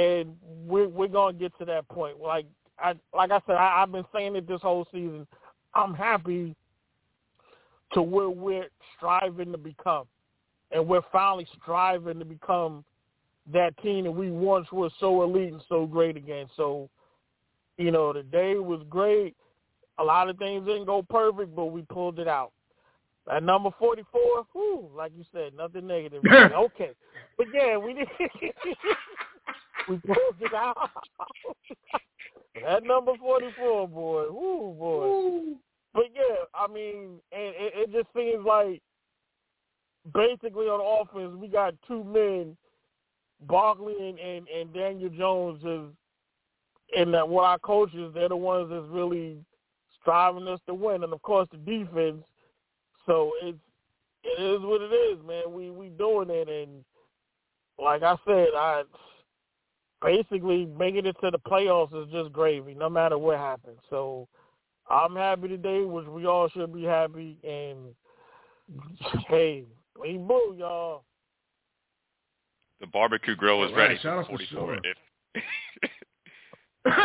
[0.00, 2.20] and we're we're gonna get to that point.
[2.20, 2.46] Like
[2.78, 5.26] I like I said, I, I've been saying it this whole season.
[5.74, 6.54] I'm happy
[7.94, 10.06] to where we're striving to become,
[10.70, 12.84] and we're finally striving to become
[13.52, 16.46] that team that we once were so elite and so great again.
[16.56, 16.88] So,
[17.76, 19.34] you know, the day was great.
[19.98, 22.52] A lot of things didn't go perfect, but we pulled it out.
[23.30, 26.22] At number 44, whew, like you said, nothing negative.
[26.32, 26.90] okay.
[27.36, 28.08] But yeah, we did.
[29.88, 30.90] we pulled it out.
[32.66, 34.24] At number 44, boy.
[34.30, 35.04] Whoo, boy.
[35.04, 35.56] Ooh.
[35.94, 38.80] But yeah, I mean, and it, it just seems like
[40.14, 42.56] basically on offense, we got two men,
[43.46, 45.94] Barkley and, and, and Daniel Jones, is,
[46.96, 49.36] and that what our coaches, they're the ones that's really
[50.00, 51.04] striving us to win.
[51.04, 52.22] And of course, the defense
[53.06, 53.58] so it's
[54.24, 55.52] it is what it is, man.
[55.52, 56.84] We we doing it, and
[57.78, 58.82] like I said, I
[60.00, 63.78] basically making it to the playoffs is just gravy, no matter what happens.
[63.90, 64.28] So
[64.92, 67.38] I'm happy today, which we all should be happy.
[67.42, 67.94] And
[69.28, 69.64] hey,
[70.00, 71.04] we boo, y'all.
[72.80, 73.96] The barbecue grill is ready.
[74.02, 74.74] Shout for 44.
[74.74, 74.82] If,
[76.84, 76.96] like,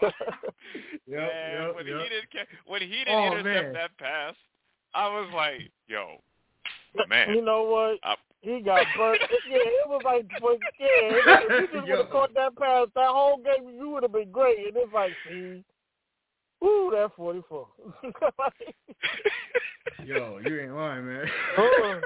[1.06, 1.16] yep, man,
[1.52, 2.00] yep, when yep.
[2.02, 3.72] he didn't when he didn't oh, intercept man.
[3.72, 4.34] that pass,
[4.94, 6.22] I was like, "Yo,
[7.08, 7.98] man." You know what?
[8.04, 9.20] I, he got burnt.
[9.50, 13.08] yeah, it was like, but yeah, if you just would have caught that pass, that
[13.08, 14.58] whole game, you would have been great.
[14.58, 15.64] And it's like, see,
[16.62, 17.68] ooh, that forty-four.
[20.04, 21.24] Yo, you ain't lying, man.
[21.56, 22.00] Oh.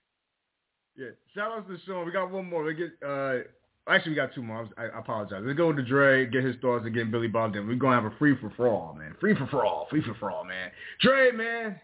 [0.96, 2.04] yeah, shout out to Sean.
[2.06, 2.64] We got one more.
[2.64, 3.38] We get uh
[3.88, 4.68] Actually, we got two more.
[4.76, 5.42] I, I apologize.
[5.44, 7.54] Let's go to Dre, get his thoughts, and get Billy Bob.
[7.54, 9.16] Then we're gonna have a free for all, man.
[9.20, 10.70] Free for all, free for all, man.
[11.00, 11.80] Dre, man,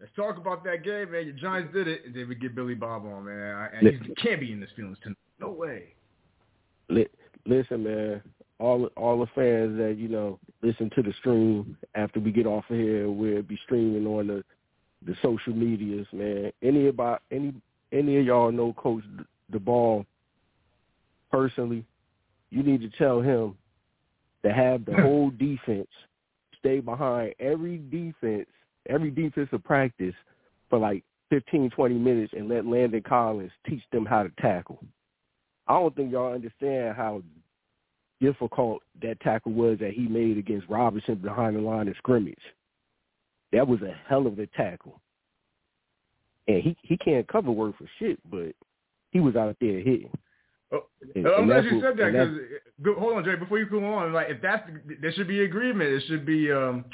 [0.00, 1.26] let's talk about that game, man.
[1.26, 3.68] Your Giants did it, and then we get Billy Bob on, man.
[3.74, 5.18] And he can't be in this feelings tonight.
[5.38, 5.94] No way.
[6.88, 8.22] Listen, man.
[8.60, 12.64] All all the fans that you know listen to the stream after we get off
[12.70, 13.10] of here.
[13.10, 14.44] We'll be streaming on the
[15.04, 16.52] the social medias, man.
[16.62, 17.52] Any about any
[17.92, 19.04] any of y'all know Coach
[19.52, 20.06] Daboll
[21.30, 21.84] personally?
[22.50, 23.56] You need to tell him
[24.44, 25.88] to have the whole defense
[26.64, 28.48] stay behind every defense,
[28.88, 30.14] every defensive practice
[30.70, 34.78] for like 15, 20 minutes and let Landon Collins teach them how to tackle.
[35.66, 37.22] I don't think y'all understand how
[38.20, 42.36] difficult that tackle was that he made against Robinson behind the line of scrimmage.
[43.52, 45.00] That was a hell of a tackle.
[46.46, 48.54] And he he can't cover work for shit, but
[49.10, 50.10] he was out there hitting.
[50.72, 53.36] Oh, and, I'm glad you said that because hold on, Jay.
[53.36, 54.68] Before you go on, like if that's
[55.00, 55.90] there should be agreement.
[55.90, 56.84] It should be um,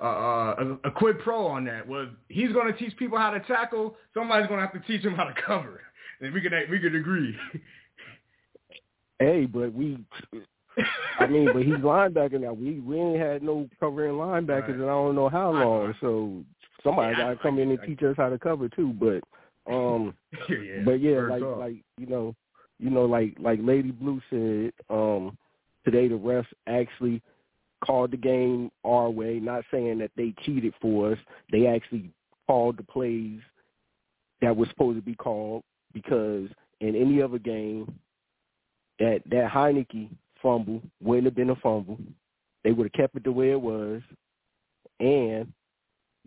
[0.00, 1.88] uh, a, a quid pro on that.
[1.88, 3.96] Well, he's going to teach people how to tackle.
[4.14, 5.80] Somebody's going to have to teach him how to cover,
[6.20, 7.36] and we could we could agree.
[9.18, 9.98] Hey, but we,
[11.18, 12.52] I mean, but he's linebacker now.
[12.52, 14.70] We we ain't had no covering linebackers right.
[14.70, 15.94] and I don't know how long.
[16.00, 16.44] So
[16.82, 18.92] somebody yeah, got to come in and teach us how to cover too.
[18.92, 19.22] But
[19.72, 20.14] um,
[20.48, 21.58] yeah, but yeah, like off.
[21.58, 22.34] like you know,
[22.78, 25.36] you know, like like Lady Blue said, um,
[25.84, 27.22] today the refs actually
[27.84, 29.38] called the game our way.
[29.38, 31.18] Not saying that they cheated for us.
[31.52, 32.10] They actually
[32.46, 33.40] called the plays
[34.40, 35.62] that was supposed to be called
[35.92, 36.48] because
[36.80, 37.92] in any other game
[38.98, 40.08] that that Heinicke
[40.42, 41.98] fumble wouldn't have been a fumble.
[42.64, 44.02] They would have kept it the way it was,
[44.98, 45.52] and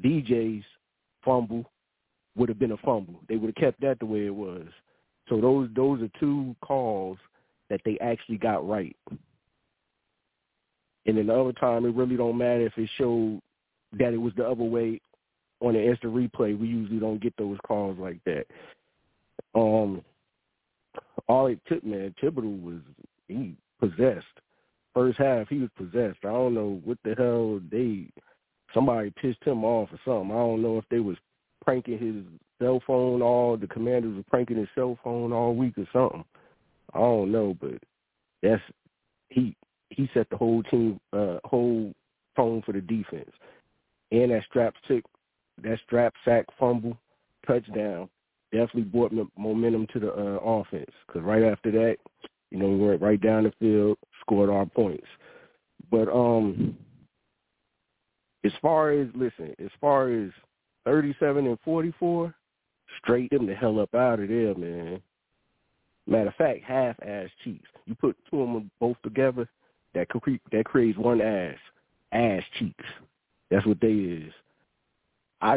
[0.04, 0.66] DJ's
[1.24, 1.70] fumble
[2.36, 3.20] would have been a fumble.
[3.30, 4.68] They would have kept that the way it was.
[5.30, 7.18] So those those are two calls
[7.70, 8.96] that they actually got right.
[11.06, 13.42] And then the other time, it really don't matter if it showed
[14.00, 15.02] that it was the other way
[15.60, 16.58] on the instant replay.
[16.58, 18.46] We usually don't get those calls like that.
[19.56, 20.02] Um,
[21.28, 22.80] all it took, man, Thibodeaux was
[23.28, 23.56] he
[23.90, 24.26] possessed.
[24.94, 26.20] First half, he was possessed.
[26.24, 28.10] I don't know what the hell they
[28.74, 30.36] somebody pissed him off or something.
[30.36, 31.18] I don't know if they was
[31.64, 32.24] pranking his
[32.62, 36.24] cell phone all the commanders were pranking his cell phone all week or something.
[36.94, 37.82] I don't know, but
[38.42, 38.62] that's
[39.30, 39.56] he
[39.90, 41.94] he set the whole team uh whole
[42.36, 43.32] tone for the defense.
[44.12, 45.04] And that strap sick
[45.64, 46.98] that strap sack fumble
[47.48, 48.10] touchdown
[48.52, 51.98] definitely brought momentum to the uh, offense because right after that,
[52.54, 55.08] you know, we went right down the field, scored our points.
[55.90, 56.78] But um,
[58.46, 60.30] as far as listen, as far as
[60.86, 62.34] thirty-seven and forty-four,
[63.02, 65.02] straight them the hell up out of there, man.
[66.06, 67.68] Matter of fact, half-ass cheeks.
[67.86, 69.50] You put two of them both together,
[69.96, 71.58] that cre- that creates one ass,
[72.12, 72.86] ass cheeks.
[73.50, 74.34] That's what they is.
[75.42, 75.56] I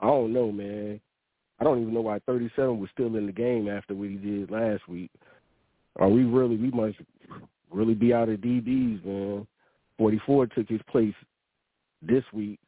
[0.00, 1.00] I don't know, man.
[1.60, 4.50] I don't even know why 37 was still in the game after what he did
[4.50, 5.10] last week.
[5.96, 6.56] Are we really?
[6.56, 6.96] We must
[7.70, 9.46] really be out of DBs, man.
[9.98, 11.14] 44 took his place
[12.02, 12.58] this week,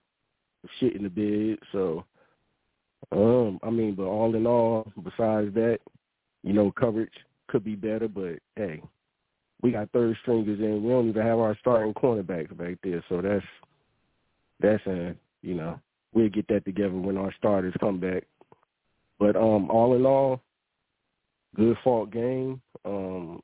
[0.79, 1.59] shit in the bed.
[1.73, 2.05] So,
[3.13, 5.79] um, I mean, but all in all, besides that,
[6.43, 7.13] you know, coverage
[7.49, 8.09] could be better.
[8.09, 8.83] But hey,
[9.63, 13.05] we got third stringers and we don't even have our starting cornerbacks back there.
[13.09, 13.45] So that's
[14.61, 15.13] that's uh,
[15.43, 15.79] you know,
[16.15, 18.25] we'll get that together when our starters come back.
[19.19, 20.41] But um, all in all,
[21.57, 22.61] good fought game.
[22.85, 23.43] Um,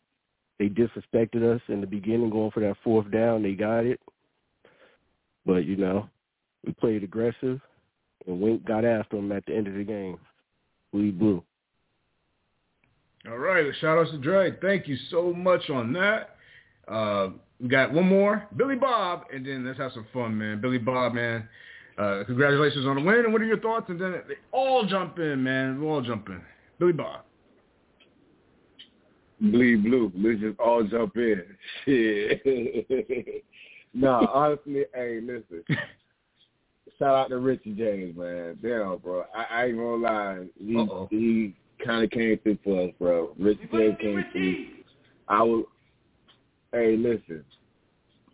[0.58, 3.42] they disrespected us in the beginning, going for that fourth down.
[3.42, 4.00] They got it,
[5.44, 6.08] but you know,
[6.64, 7.60] we played aggressive,
[8.26, 10.18] and Wink got after them at the end of the game.
[10.92, 11.42] We blew.
[13.28, 14.52] All right, shout out to Dre.
[14.60, 16.36] Thank you so much on that.
[16.88, 20.60] Uh, we got one more, Billy Bob, and then let's have some fun, man.
[20.60, 21.48] Billy Bob, man.
[21.96, 23.86] Uh, congratulations on the win, and what are your thoughts?
[23.88, 25.80] And then they all jump in, man.
[25.80, 26.40] We all jump in.
[26.78, 27.22] Billy Bob.
[29.50, 30.12] Bleed blue.
[30.16, 31.42] Let's just all jump in.
[31.84, 33.44] Shit.
[33.92, 35.64] no, honestly, hey, listen.
[36.98, 38.56] Shout out to Richie James, man.
[38.62, 39.24] Damn, bro.
[39.34, 40.46] I, I ain't gonna lie.
[40.58, 41.08] He Uh-oh.
[41.10, 43.34] he kind of came through for us, bro.
[43.38, 44.66] Richie James came through.
[45.26, 45.64] I was.
[46.72, 47.44] Hey, listen.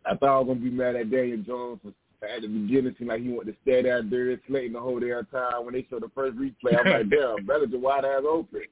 [0.04, 3.10] I thought I was gonna be mad at Daniel Jones for at the beginning, seemed
[3.10, 5.64] like he wanted to stay there, Darius Slayton the whole damn time.
[5.64, 8.62] When they showed the first replay, I'm like, damn, Bellinger wide ass open.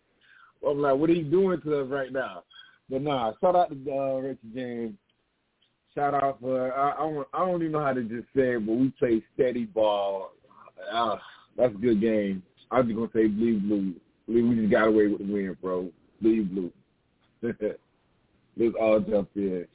[0.66, 2.44] I'm like, what are you doing to us right now?
[2.88, 4.94] But nah, shout out to uh, Richard James.
[5.94, 8.66] Shout out for I, I don't I don't even know how to just say it,
[8.66, 10.32] but we play steady ball.
[10.92, 11.16] Uh,
[11.57, 12.42] that's a good game.
[12.70, 13.94] I was just gonna say bleed blue.
[14.28, 15.90] We just got away with the win, bro.
[16.20, 16.72] Bleed blue.
[17.42, 19.66] Let's all jump in.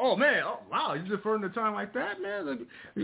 [0.00, 0.42] Oh man!
[0.44, 0.94] Oh wow!
[0.94, 2.66] You deferring the time like that, man?
[2.96, 3.02] We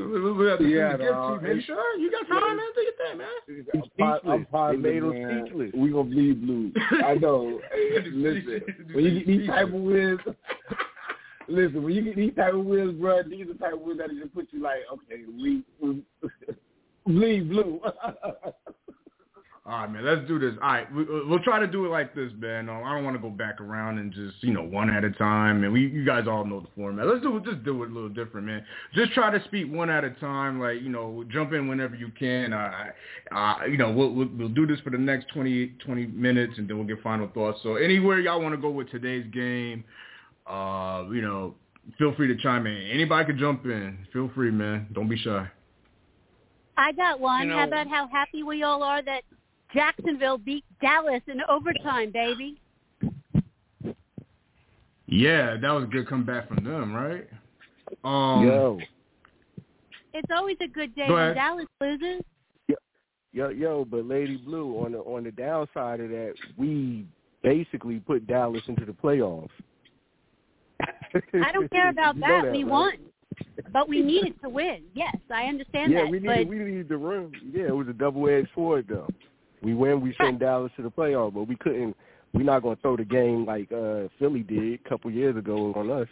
[0.48, 1.58] have to yeah, no, team.
[1.58, 2.66] Hey, sure, you got time, man.
[2.76, 4.22] Look at that, man.
[4.24, 5.44] I'm, I'm positive, made man.
[5.44, 5.70] speechless.
[5.72, 6.72] We gonna bleed blue.
[7.04, 7.60] I know.
[8.12, 8.62] listen,
[8.92, 10.20] when you get these type of wins,
[11.48, 13.98] listen, when you get these type of wins, bro, these are the type of wins
[14.00, 16.02] that just put you like, okay, we, we
[17.06, 17.80] bleed blue.
[19.66, 20.06] All right, man.
[20.06, 20.54] Let's do this.
[20.62, 22.70] All right, we, we'll try to do it like this, man.
[22.70, 25.10] Um, I don't want to go back around and just you know one at a
[25.10, 25.62] time.
[25.62, 27.06] And we, you guys all know the format.
[27.06, 27.44] Let's do it.
[27.44, 28.64] Just do it a little different, man.
[28.94, 30.60] Just try to speak one at a time.
[30.60, 32.54] Like you know, jump in whenever you can.
[32.54, 32.86] Uh,
[33.36, 36.66] uh, you know, we'll, we'll we'll do this for the next 20, 20 minutes, and
[36.66, 37.60] then we'll get final thoughts.
[37.62, 39.84] So anywhere y'all want to go with today's game,
[40.46, 41.54] uh, you know,
[41.98, 42.90] feel free to chime in.
[42.90, 44.06] Anybody can jump in.
[44.10, 44.86] Feel free, man.
[44.94, 45.46] Don't be shy.
[46.78, 47.42] I got one.
[47.42, 49.22] You know, How about how happy we all are that
[49.74, 52.60] Jacksonville beat Dallas in overtime, baby.
[55.06, 57.28] Yeah, that was a good comeback from them, right?
[58.04, 58.78] Um, yo,
[60.14, 61.34] It's always a good day Go when ahead.
[61.36, 62.22] Dallas loses.
[63.32, 67.06] yo, yo, but Lady Blue on the on the downside of that, we
[67.42, 69.48] basically put Dallas into the playoffs.
[71.34, 72.52] I don't care about You know that.
[72.52, 72.70] We right?
[72.70, 72.92] won.
[73.72, 74.82] But we needed to win.
[74.94, 76.10] Yes, I understand Yeah, that.
[76.10, 77.32] we but needed we needed the run.
[77.52, 79.08] Yeah, it was a double edged sword though.
[79.62, 81.96] We win, we send Dallas to the playoff, but we couldn't.
[82.32, 85.72] We're not going to throw the game like uh Philly did a couple years ago
[85.74, 86.08] on us.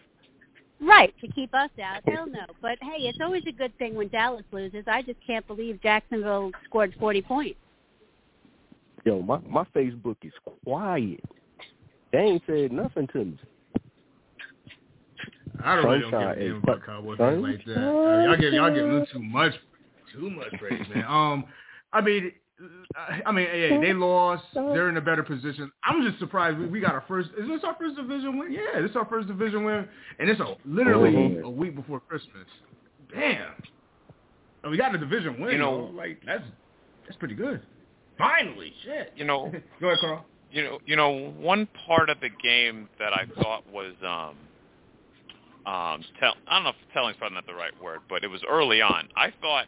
[0.81, 2.03] right to keep us out.
[2.07, 2.45] Hell no.
[2.61, 4.85] But hey, it's always a good thing when Dallas loses.
[4.87, 7.59] I just can't believe Jacksonville scored 40 points.
[9.05, 10.33] Yo, my my Facebook is
[10.65, 11.21] quiet.
[12.13, 13.39] They ain't said nothing to me.
[15.65, 17.77] I don't really don't Sunshine give a damn about Cowboys fans like that.
[17.77, 19.53] Uh, y'all give y'all give them too much,
[20.13, 21.05] too much praise, man.
[21.05, 21.45] Um,
[21.93, 22.33] I mean,
[22.97, 24.45] I- I mean, hey, they lost.
[24.55, 25.71] They're in a better position.
[25.85, 27.31] I'm just surprised we, we got our first.
[27.39, 28.53] Is this our first division win?
[28.53, 29.89] Yeah, this is our first division win,
[30.19, 31.43] and it's a, literally Mhm.
[31.43, 32.47] a week before Christmas.
[33.15, 33.53] Damn,
[34.63, 35.53] and we got a division win.
[35.53, 36.45] You know- like that's
[37.05, 37.61] that's pretty good.
[38.19, 39.13] Finally, shit.
[39.17, 40.27] You know, Go ahead, Carl.
[40.51, 44.35] you know, you know, one part of the game that I thought was um
[45.73, 48.43] um tell I don't know if telling's probably not the right word, but it was
[48.49, 49.09] early on.
[49.17, 49.67] I thought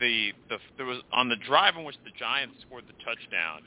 [0.00, 3.62] the the there was on the drive in which the Giants scored the touchdown.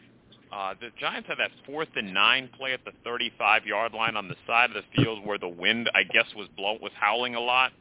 [0.52, 4.28] Uh, the Giants had that fourth and nine play at the 35 yard line on
[4.28, 7.40] the side of the field where the wind, I guess, was blow was howling a
[7.40, 7.72] lot.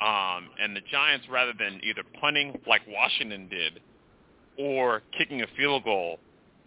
[0.00, 3.80] Um, and the Giants, rather than either punting like Washington did,
[4.58, 6.18] or kicking a field goal,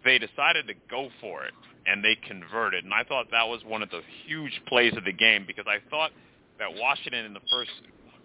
[0.03, 1.53] they decided to go for it
[1.85, 2.83] and they converted.
[2.83, 5.77] And I thought that was one of the huge plays of the game because I
[5.89, 6.11] thought
[6.59, 7.71] that Washington in the first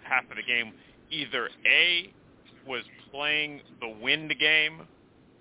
[0.02, 0.72] half of the game
[1.10, 2.12] either A
[2.66, 4.82] was playing the wind game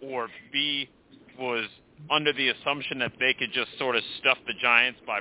[0.01, 0.89] or B
[1.39, 1.65] was
[2.11, 5.19] under the assumption that they could just sort of stuff the Giants by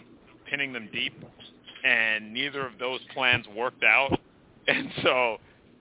[0.48, 1.14] pinning them deep
[1.84, 4.18] and neither of those plans worked out.
[4.66, 5.36] And so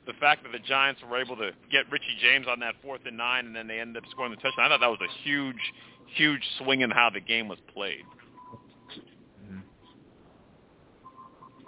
[0.06, 3.16] the fact that the Giants were able to get Richie James on that fourth and
[3.16, 4.66] nine, and then they ended up scoring the touchdown.
[4.66, 5.56] I thought that was a huge,
[6.16, 8.04] huge swing in how the game was played.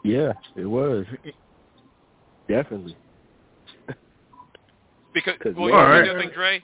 [0.03, 1.05] Yeah, it was
[2.49, 2.97] definitely.
[5.15, 6.07] Because, 'Cause well, you know right.
[6.07, 6.61] the thing, Dre.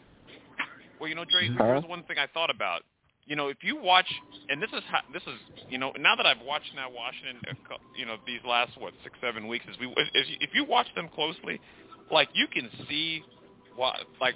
[1.00, 1.64] Well, you know, Dre, Huh?
[1.64, 2.84] here's one thing I thought about.
[3.26, 4.12] You know, if you watch,
[4.50, 5.40] and this is how, this is,
[5.70, 7.40] you know, now that I've watched now Washington,
[7.96, 11.62] you know, these last what six, seven weeks, as we, if you watch them closely,
[12.12, 13.24] like you can see
[13.76, 14.36] why, like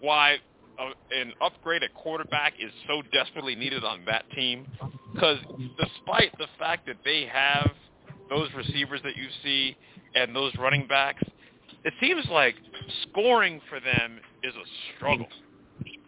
[0.00, 0.38] why
[0.78, 4.66] uh, an upgrade at quarterback is so desperately needed on that team.
[5.14, 5.38] Because
[5.78, 7.70] despite the fact that they have
[8.28, 9.76] those receivers that you see
[10.14, 11.22] and those running backs,
[11.84, 12.54] it seems like
[13.02, 15.28] scoring for them is a struggle.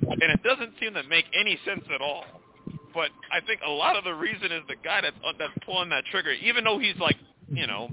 [0.02, 2.24] And it doesn't seem to make any sense at all.
[2.92, 5.90] But I think a lot of the reason is the guy that's uh, that's pulling
[5.90, 7.16] that trigger, even though he's like,
[7.48, 7.88] you know,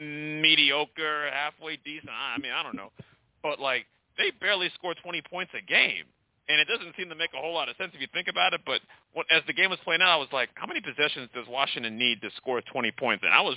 [0.00, 2.10] mediocre, halfway decent.
[2.10, 2.90] I mean, I don't know,
[3.42, 3.86] but like
[4.18, 6.04] they barely score 20 points a game,
[6.48, 8.52] and it doesn't seem to make a whole lot of sense if you think about
[8.52, 8.60] it.
[8.66, 8.80] But
[9.14, 11.96] what, as the game was playing out, I was like, how many possessions does Washington
[11.96, 13.22] need to score 20 points?
[13.24, 13.56] And I was,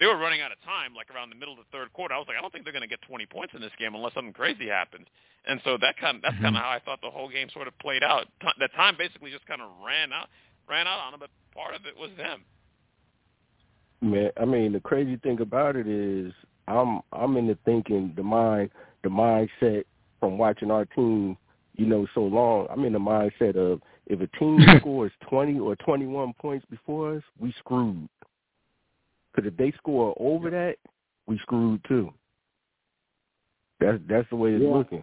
[0.00, 2.14] they were running out of time, like around the middle of the third quarter.
[2.14, 3.94] I was like, I don't think they're going to get 20 points in this game
[3.94, 5.06] unless something crazy happens.
[5.46, 6.62] And so that kind, of, that's kind of mm-hmm.
[6.62, 8.26] how I thought the whole game sort of played out.
[8.40, 10.28] T- the time basically just kind of ran out,
[10.68, 12.42] ran out on them, but part of it was them.
[14.00, 16.32] Man, I mean, the crazy thing about it is,
[16.68, 18.70] I'm I'm into thinking the mind,
[19.02, 19.84] the mindset
[20.20, 21.36] from watching our team,
[21.76, 22.66] you know, so long.
[22.70, 27.22] I'm in the mindset of if a team scores 20 or 21 points before us,
[27.38, 28.08] we screwed.
[29.34, 30.76] Because if they score over that,
[31.26, 32.12] we screwed too.
[33.80, 34.70] That's that's the way it's Yeah.
[34.70, 35.02] looking.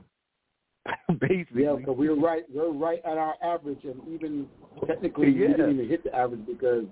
[1.19, 2.45] Basically, Yeah, because we're right.
[2.53, 4.47] We're right at our average, and even
[4.87, 5.47] technically, Yeah.
[5.47, 6.85] we didn't even hit the average because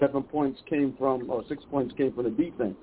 [0.00, 2.76] seven points came from, or six points came from the defense.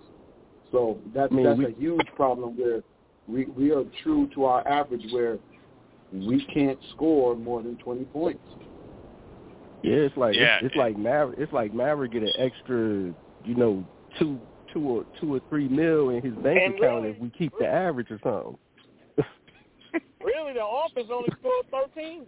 [0.72, 2.84] So that's I mean, that's we, a huge problem where
[3.28, 5.39] we we are true to our average where
[6.12, 8.43] we can't score more than twenty points.
[9.84, 10.57] Yeah, it's like yeah.
[10.57, 11.39] It's, it's like Maverick.
[11.39, 13.84] It's like Maverick get an extra, you know,
[14.20, 14.39] two
[14.74, 17.53] two or two or three mil in his bank and account really, if we keep
[17.59, 18.57] the average or something.
[20.24, 22.26] really, the offense only scored thirteen.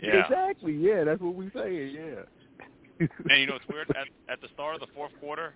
[0.00, 0.24] Yeah.
[0.24, 0.72] Exactly.
[0.72, 1.94] Yeah, that's what we saying.
[1.94, 3.06] Yeah.
[3.28, 5.54] and you know it's weird at, at the start of the fourth quarter,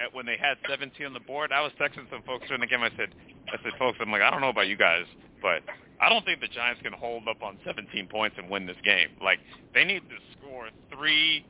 [0.00, 2.66] at when they had 17 on the board, I was texting some folks during the
[2.66, 2.82] game.
[2.82, 3.14] I said,
[3.48, 5.04] I said, folks, I'm like, I don't know about you guys,
[5.40, 5.62] but
[6.00, 9.08] I don't think the Giants can hold up on 17 points and win this game.
[9.22, 9.38] Like
[9.74, 11.46] they need to score three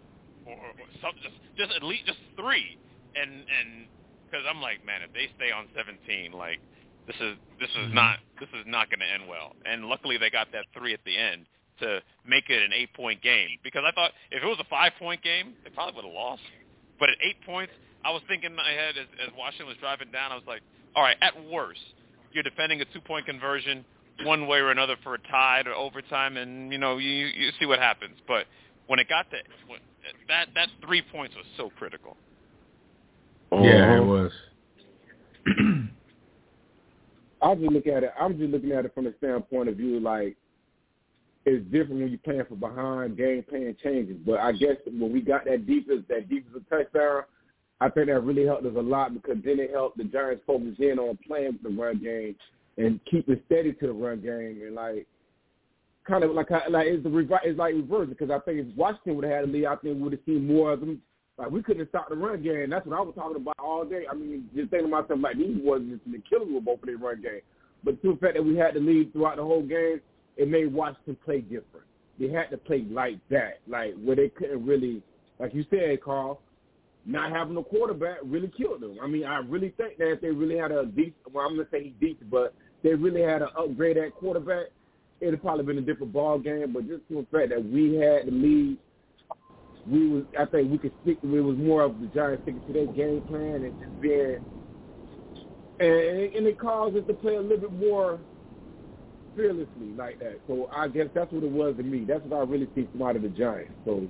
[0.46, 2.78] or, or some, just just at least just three,
[3.14, 3.90] and and
[4.26, 6.58] because I'm like, man, if they stay on 17, like
[7.06, 7.94] this is this is mm-hmm.
[7.94, 9.54] not this is not going to end well.
[9.64, 11.46] And luckily they got that three at the end
[11.80, 14.92] to make it an eight point game because I thought if it was a five
[14.98, 16.42] point game, they probably would have lost.
[16.98, 17.72] But at eight points,
[18.04, 20.62] I was thinking in my head as, as Washington was driving down, I was like,
[20.94, 21.84] all right, at worst,
[22.32, 23.84] you're defending a two-point conversion
[24.24, 27.66] one way or another for a tie or overtime, and you know you you see
[27.66, 28.16] what happens.
[28.26, 28.46] But
[28.86, 29.36] when it got to
[30.28, 32.16] that that three points was so critical.
[33.52, 34.04] Yeah, it uh-huh.
[34.04, 34.32] was.
[37.42, 38.12] I just look at it.
[38.18, 40.36] I'm just looking at it from the standpoint of view like
[41.44, 43.16] it's different when you're playing for behind.
[43.16, 47.22] Game plan changes, but I guess when we got that defense, that defensive touchdown,
[47.80, 50.74] I think that really helped us a lot because then it helped the Giants focus
[50.78, 52.34] in on playing with the run game
[52.78, 55.06] and keeping steady to the run game and like
[56.06, 59.16] kind of like like it's the reverse it's like reverse because I think if Washington
[59.16, 61.00] would have had a lead, I think we would have seen more of them.
[61.38, 62.70] Like we couldn't stop the run game.
[62.70, 64.04] That's what I was talking about all day.
[64.10, 66.86] I mean, just thinking to myself like these wasn't just the killers with both of
[66.86, 67.42] their run game,
[67.84, 70.00] but the fact that we had the lead throughout the whole game,
[70.36, 71.86] it made Washington play different.
[72.18, 75.02] They had to play like that, like where they couldn't really,
[75.38, 76.40] like you said, Carl,
[77.04, 78.96] not having a quarterback really killed them.
[79.02, 81.68] I mean, I really think that if they really had a deep, well, I'm gonna
[81.70, 84.66] say he's decent, but they really had an upgrade at quarterback,
[85.20, 86.72] it'd probably been a different ball game.
[86.72, 88.78] But just the fact that we had the lead,
[89.86, 91.18] we was, I think we could stick.
[91.22, 94.44] It was more of the Giants sticking to their game plan and just being,
[95.78, 98.18] and, and it caused us to play a little bit more
[99.36, 100.40] fearlessly like that.
[100.48, 102.04] So I guess that's what it was to me.
[102.04, 103.72] That's what I really see from out of the Giants.
[103.84, 104.08] So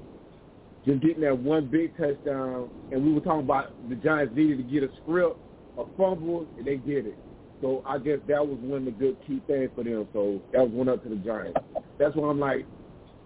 [0.87, 4.63] just getting that one big touchdown, and we were talking about the Giants needed to
[4.63, 5.37] get a script,
[5.77, 7.19] a fumble, and they did it.
[7.67, 10.07] So I guess that was one of the good key things for them.
[10.13, 11.59] So that was one up to the Giants.
[11.99, 12.65] That's why I'm like,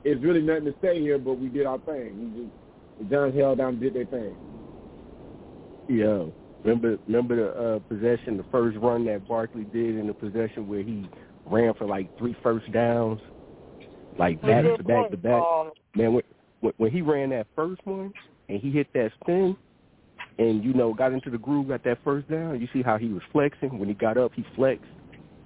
[0.03, 2.32] it's really nothing to say here, but we did our thing.
[2.34, 2.55] We just
[2.99, 4.34] the Giants held down and did their thing.
[5.91, 6.24] Yeah.
[6.64, 10.82] Remember remember the uh, possession, the first run that Barkley did in the possession where
[10.82, 11.07] he
[11.45, 13.20] ran for like three first downs,
[14.18, 15.43] like back to back to back.
[15.95, 18.11] Man, when, when he ran that first one
[18.49, 19.55] and he hit that spin,
[20.41, 22.61] and you know got into the groove, got that first down.
[22.61, 24.32] You see how he was flexing when he got up.
[24.34, 24.84] He flexed,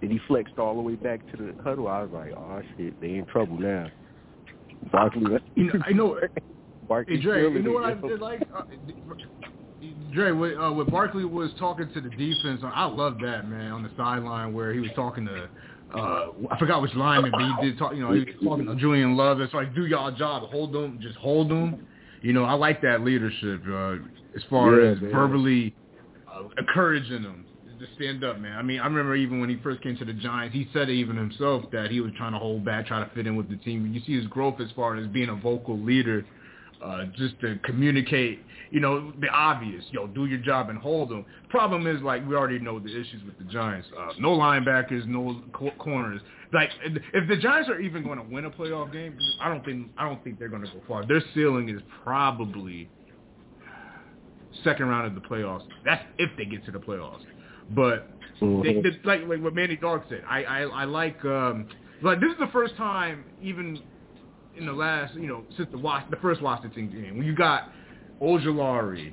[0.00, 1.88] and he flexed all the way back to the huddle.
[1.88, 3.88] I was like, oh shit, they in trouble now.
[4.92, 6.18] Barkley, you know, I know.
[6.88, 8.42] Barkley, hey, Dre, you know what I did like?
[8.54, 8.62] Uh,
[10.12, 13.82] Dre, what, uh, what Barkley was talking to the defense, I love that man on
[13.82, 15.48] the sideline where he was talking to
[15.94, 17.94] uh, I forgot which lineman, but he did talk.
[17.94, 19.40] You know, he was talking to Julian Love.
[19.40, 21.86] It's like do y'all job, hold them, just hold them.
[22.24, 23.96] You know, I like that leadership uh,
[24.34, 25.10] as far yeah, as man.
[25.12, 25.74] verbally
[26.26, 27.44] uh, encouraging them
[27.78, 28.56] to stand up, man.
[28.56, 30.94] I mean, I remember even when he first came to the Giants, he said it
[30.94, 33.56] even himself that he was trying to hold back, try to fit in with the
[33.56, 33.92] team.
[33.92, 36.24] You see his growth as far as being a vocal leader
[36.84, 41.24] uh, just to communicate, you know, the obvious, yo, do your job and hold them.
[41.48, 43.88] Problem is, like, we already know the issues with the Giants.
[43.98, 46.20] Uh, no linebackers, no co- corners.
[46.52, 49.88] Like, if the Giants are even going to win a playoff game, I don't think
[49.96, 51.06] I don't think they're going to go far.
[51.06, 52.88] Their ceiling is probably
[54.62, 55.66] second round of the playoffs.
[55.84, 57.24] That's if they get to the playoffs.
[57.70, 58.08] But
[58.40, 58.62] mm-hmm.
[58.62, 61.66] they, they, like like what Manny Dog said, I I, I like um
[62.02, 63.82] like this is the first time even
[64.56, 67.70] in the last, you know, since the Was- the first Washington game, when you got
[68.20, 69.12] Ojulari,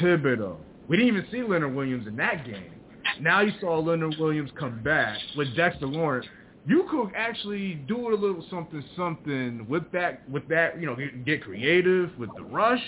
[0.00, 0.56] Thibodeaux.
[0.88, 2.72] We didn't even see Leonard Williams in that game.
[3.20, 6.26] Now you saw Leonard Williams come back with Dexter Lawrence.
[6.66, 11.42] You could actually do a little something, something with that, with that, you know, get
[11.42, 12.82] creative with the rush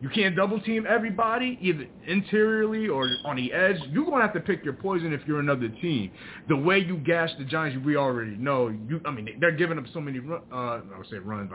[0.00, 3.76] you can't double team everybody, either interiorly or on the edge.
[3.90, 6.10] You're gonna have to pick your poison if you're another team.
[6.48, 8.68] The way you gash the Giants, we already know.
[8.68, 10.18] You, I mean, they're giving up so many.
[10.18, 11.50] Uh, I would say runs,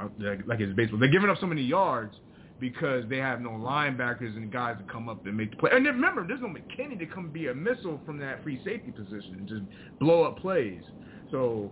[0.48, 1.00] like it's baseball.
[1.00, 2.16] They're giving up so many yards
[2.60, 5.72] because they have no linebackers and guys to come up and make the play.
[5.74, 9.36] And remember, there's no McKinney to come be a missile from that free safety position
[9.40, 9.64] and just
[10.00, 10.82] blow up plays.
[11.32, 11.72] So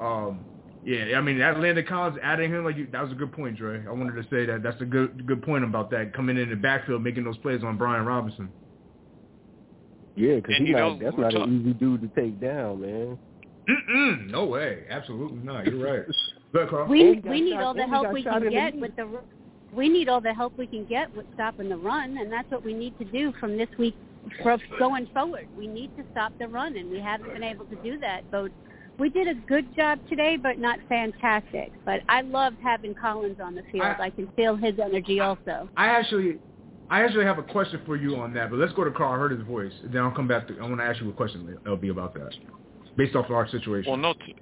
[0.00, 0.44] um,
[0.84, 3.82] Yeah, I mean, Landon Collins adding him like you, that was a good point, Dre.
[3.86, 6.56] I wanted to say that that's a good good point about that coming in the
[6.56, 8.50] backfield, making those plays on Brian Robinson.
[10.14, 11.00] Yeah, because he's not.
[11.00, 13.18] That's not an easy dude to take down, man.
[13.68, 15.66] Mm-mm, no way, absolutely not.
[15.66, 16.04] You're right.
[16.52, 16.86] Look, Carl.
[16.86, 19.20] We we need all the help we can get with the.
[19.72, 22.62] We need all the help we can get with stopping the run, and that's what
[22.62, 23.96] we need to do from this week
[24.42, 25.48] for going forward.
[25.56, 28.22] We need to stop the run, and we haven't been able to do that.
[28.30, 28.48] So
[28.98, 31.72] we did a good job today, but not fantastic.
[31.84, 33.84] But I loved having Collins on the field.
[33.84, 35.68] I, I can feel his energy also.
[35.76, 36.38] I actually,
[36.90, 38.50] I actually have a question for you on that.
[38.50, 39.12] But let's go to Carl.
[39.12, 39.72] I heard his voice.
[39.84, 40.58] Then I'll come back to.
[40.58, 42.34] I want to ask you a question, LB, about that,
[42.96, 43.90] based off of our situation.
[43.90, 44.14] Well, no.
[44.14, 44.36] T-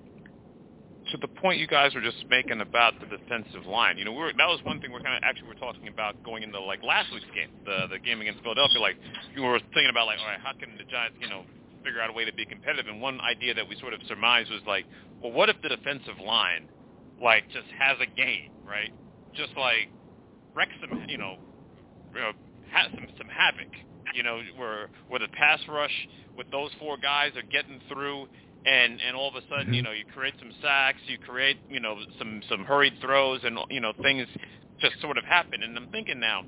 [1.10, 4.22] to the point you guys were just making about the defensive line, you know, we
[4.22, 6.82] are that was one thing we're kind of actually we're talking about going into like
[6.82, 8.80] last week's game, the the game against Philadelphia.
[8.80, 8.96] Like
[9.34, 11.44] you were thinking about like, all right, how can the Giants, you know,
[11.84, 12.86] figure out a way to be competitive.
[12.86, 14.86] And one idea that we sort of surmised was like,
[15.22, 16.68] well, what if the defensive line,
[17.22, 18.92] like, just has a game, right?
[19.34, 19.88] Just like
[20.54, 21.36] wrecks some, you know,
[22.14, 22.32] you know
[22.72, 23.72] has some some havoc,
[24.14, 28.26] you know, where where the pass rush with those four guys are getting through,
[28.66, 29.74] and and all of a sudden, mm-hmm.
[29.74, 33.58] you know, you create some sacks, you create, you know, some some hurried throws, and
[33.70, 34.26] you know, things
[34.80, 35.62] just sort of happen.
[35.62, 36.44] And I'm thinking now,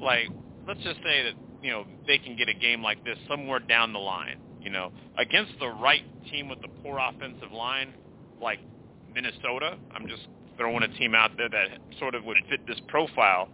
[0.00, 0.28] like,
[0.66, 3.92] let's just say that you know they can get a game like this somewhere down
[3.92, 7.94] the line you know, against the right team with the poor offensive line,
[8.40, 8.60] like
[9.14, 10.22] Minnesota, I'm just
[10.56, 13.48] throwing a team out there that sort of would fit this profile.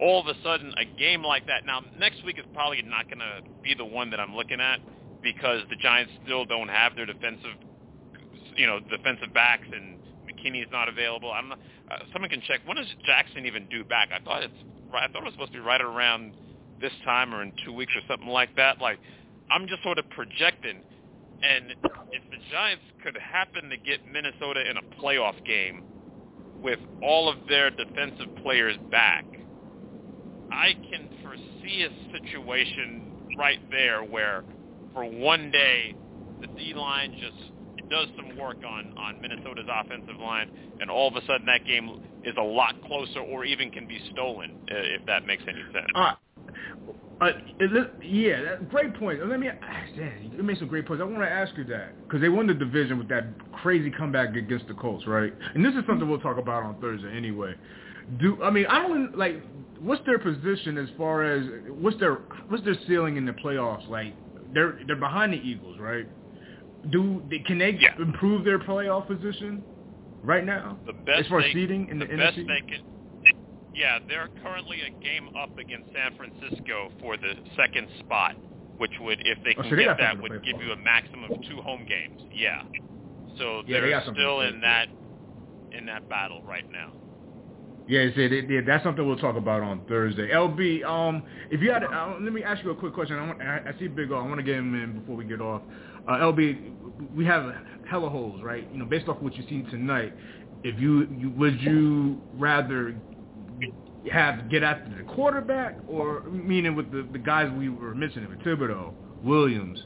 [0.00, 1.64] All of a sudden, a game like that.
[1.66, 4.80] Now, next week is probably not going to be the one that I'm looking at
[5.22, 7.54] because the Giants still don't have their defensive,
[8.56, 11.30] you know, defensive backs, and McKinney's not available.
[11.32, 11.58] I'm not.
[11.90, 12.60] Uh, someone can check.
[12.66, 14.10] When does Jackson even due back?
[14.14, 14.54] I thought it's.
[14.92, 16.34] I thought it was supposed to be right around
[16.80, 18.80] this time or in two weeks or something like that.
[18.80, 18.98] Like
[19.50, 20.80] I'm just sort of projecting.
[21.42, 21.72] And
[22.12, 25.84] if the Giants could happen to get Minnesota in a playoff game
[26.62, 29.26] with all of their defensive players back,
[30.50, 34.44] I can foresee a situation right there where
[34.94, 35.94] for one day
[36.40, 41.26] the D-line just does some work on, on Minnesota's offensive line, and all of a
[41.26, 45.42] sudden that game is a lot closer or even can be stolen, if that makes
[45.46, 45.86] any sense.
[45.94, 46.14] Uh,
[47.20, 47.30] uh,
[47.60, 49.26] it, yeah, that, great point.
[49.26, 49.48] Let me,
[49.96, 51.00] damn, you made some great points.
[51.00, 54.34] I want to ask you that because they won the division with that crazy comeback
[54.34, 55.32] against the Colts, right?
[55.54, 57.54] And this is something we'll talk about on Thursday anyway.
[58.20, 59.42] Do I mean I don't like
[59.80, 62.16] what's their position as far as what's their
[62.48, 63.88] what's their ceiling in the playoffs?
[63.88, 64.14] Like
[64.52, 66.06] they're they're behind the Eagles, right?
[66.90, 67.94] Do they, can they yeah.
[67.98, 69.62] improve their playoff position
[70.22, 70.78] right now?
[70.84, 72.46] The best as far as seeding in the, the best NFC?
[72.46, 72.82] they can
[73.74, 78.36] yeah, they're currently a game up against San Francisco for the second spot,
[78.78, 81.30] which would, if they oh, can so they get that, would give you a maximum
[81.30, 82.22] of two home games.
[82.32, 82.62] Yeah.
[83.38, 84.86] So yeah, they're they still in that
[85.72, 86.92] in that battle right now.
[87.86, 90.30] Yeah, yeah, that's something we'll talk about on Thursday.
[90.30, 93.16] LB, um, if you had, uh, let me ask you a quick question.
[93.16, 94.16] I, want, I, I see Big O.
[94.16, 95.60] I want to get him in before we get off.
[96.08, 97.54] Uh, LB, we have
[97.86, 98.66] hella holes, right?
[98.72, 100.14] You know, based off what you seen tonight,
[100.62, 102.96] if you, you would you rather
[104.12, 108.92] have get after the quarterback, or meaning with the the guys we were mentioning, Thibodeaux,
[109.22, 109.82] Williams,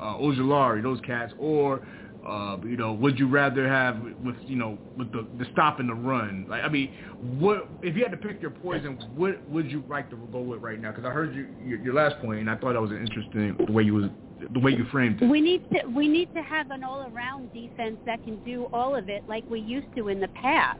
[0.00, 1.86] uh, Ojulari, those cats, or
[2.26, 5.88] uh, you know, would you rather have with you know with the the stop and
[5.88, 6.46] the run?
[6.48, 6.92] Like, I mean,
[7.38, 8.98] what if you had to pick your poison?
[9.16, 10.90] What would you like to go with right now?
[10.90, 13.72] Because I heard you your, your last point, and I thought that was interesting the
[13.72, 14.10] way you was
[14.52, 15.26] the way you framed it.
[15.28, 18.94] We need to we need to have an all around defense that can do all
[18.94, 20.78] of it like we used to in the past.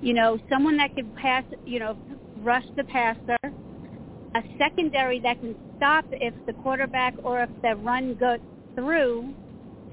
[0.00, 1.96] You know, someone that can pass, you know,
[2.38, 8.14] rush the passer, a secondary that can stop if the quarterback or if the run
[8.14, 8.38] goes
[8.74, 9.34] through,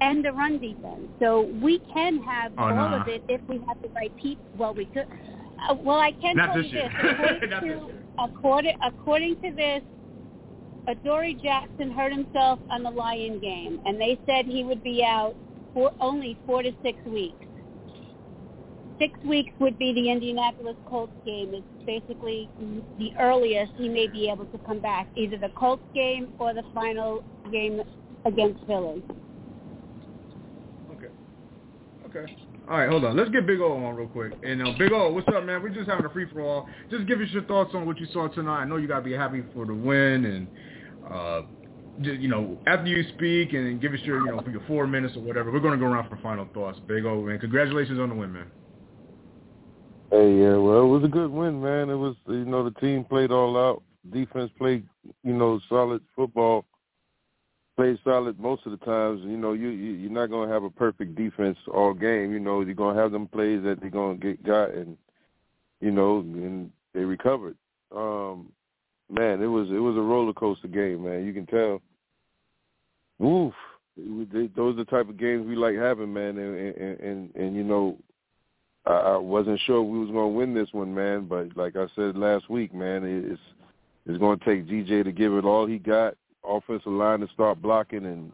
[0.00, 1.08] and the run defense.
[1.20, 3.00] So we can have oh, all nah.
[3.00, 4.44] of it if we have the right people.
[4.56, 5.06] Well, we could.
[5.68, 6.92] Uh, well, I can Not tell this you this.
[7.02, 9.82] According to this according according to this,
[10.88, 15.34] Adoree Jackson hurt himself on the Lion game, and they said he would be out
[15.74, 17.45] for only four to six weeks
[18.98, 21.52] six weeks would be the Indianapolis Colts game.
[21.54, 22.48] It's basically
[22.98, 26.62] the earliest he may be able to come back, either the Colts game or the
[26.74, 27.82] final game
[28.24, 29.02] against Philly.
[30.92, 31.08] Okay.
[32.06, 32.36] Okay.
[32.68, 33.16] All right, hold on.
[33.16, 34.32] Let's get Big O on real quick.
[34.42, 35.62] And uh, Big O, what's up, man?
[35.62, 36.68] We're just having a free for all.
[36.90, 38.62] Just give us your thoughts on what you saw tonight.
[38.62, 40.48] I know you gotta be happy for the win, and
[41.08, 41.42] uh,
[42.00, 45.20] you know, after you speak and give us your, you know, your four minutes or
[45.20, 46.80] whatever, we're gonna go around for final thoughts.
[46.88, 48.50] Big O, man, congratulations on the win, man.
[50.10, 51.90] Hey, yeah, well, it was a good win, man.
[51.90, 53.82] It was, you know, the team played all out.
[54.12, 54.86] Defense played,
[55.24, 56.64] you know, solid football.
[57.76, 59.20] Played solid most of the times.
[59.24, 62.32] You know, you, you you're not gonna have a perfect defense all game.
[62.32, 64.96] You know, you're gonna have them plays that they're gonna get got, and
[65.80, 67.56] you know, and they recovered.
[67.94, 68.52] Um,
[69.10, 71.26] man, it was it was a roller coaster game, man.
[71.26, 71.82] You can tell.
[73.22, 73.54] Oof,
[73.96, 76.38] those are the type of games we like having, man.
[76.38, 77.98] And and and, and you know,
[78.86, 81.26] I, I wasn't sure we was gonna win this one, man.
[81.26, 83.40] But like I said last week, man, it's
[84.06, 86.14] it's gonna take GJ to give it all he got
[86.44, 88.32] offensive line to start blocking, and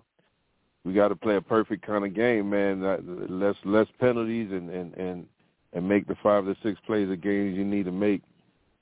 [0.85, 2.83] we got to play a perfect kind of game, man.
[3.29, 5.27] Less less penalties and and and
[5.73, 8.23] and make the five to six plays of games you need to make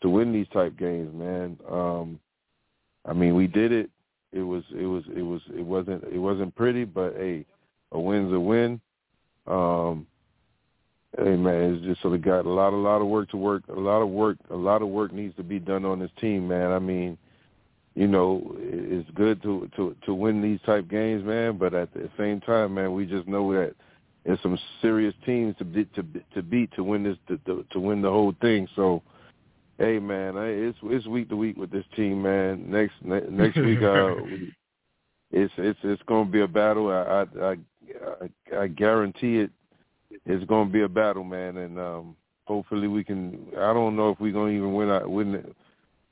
[0.03, 1.59] to win these type games, man.
[1.71, 2.19] Um,
[3.07, 3.91] I mean, we did it.
[4.33, 7.45] It was it was it was it wasn't it wasn't pretty, but hey,
[7.93, 8.81] a win's a win.
[9.47, 10.07] Um,
[11.19, 13.63] hey man, it's just so we got a lot a lot of work to work,
[13.69, 16.49] a lot of work, a lot of work needs to be done on this team,
[16.49, 16.71] man.
[16.71, 17.19] I mean
[17.95, 21.59] you know, it's good to to to win these type games, man.
[21.59, 23.75] But at the same time, man, we just know that
[24.25, 26.05] there's some serious teams to be, to
[26.35, 28.69] to beat to win this to to, to win the whole thing.
[28.77, 29.03] So,
[29.79, 32.71] hey, man, it's it's week to week with this team, man.
[32.71, 34.15] Next next week, uh,
[35.33, 36.91] it's it's it's going to be a battle.
[36.91, 37.57] I I
[38.55, 39.51] I, I guarantee it.
[40.27, 43.47] It's going to be a battle, man, and um, hopefully we can.
[43.57, 45.55] I don't know if we're going to even win win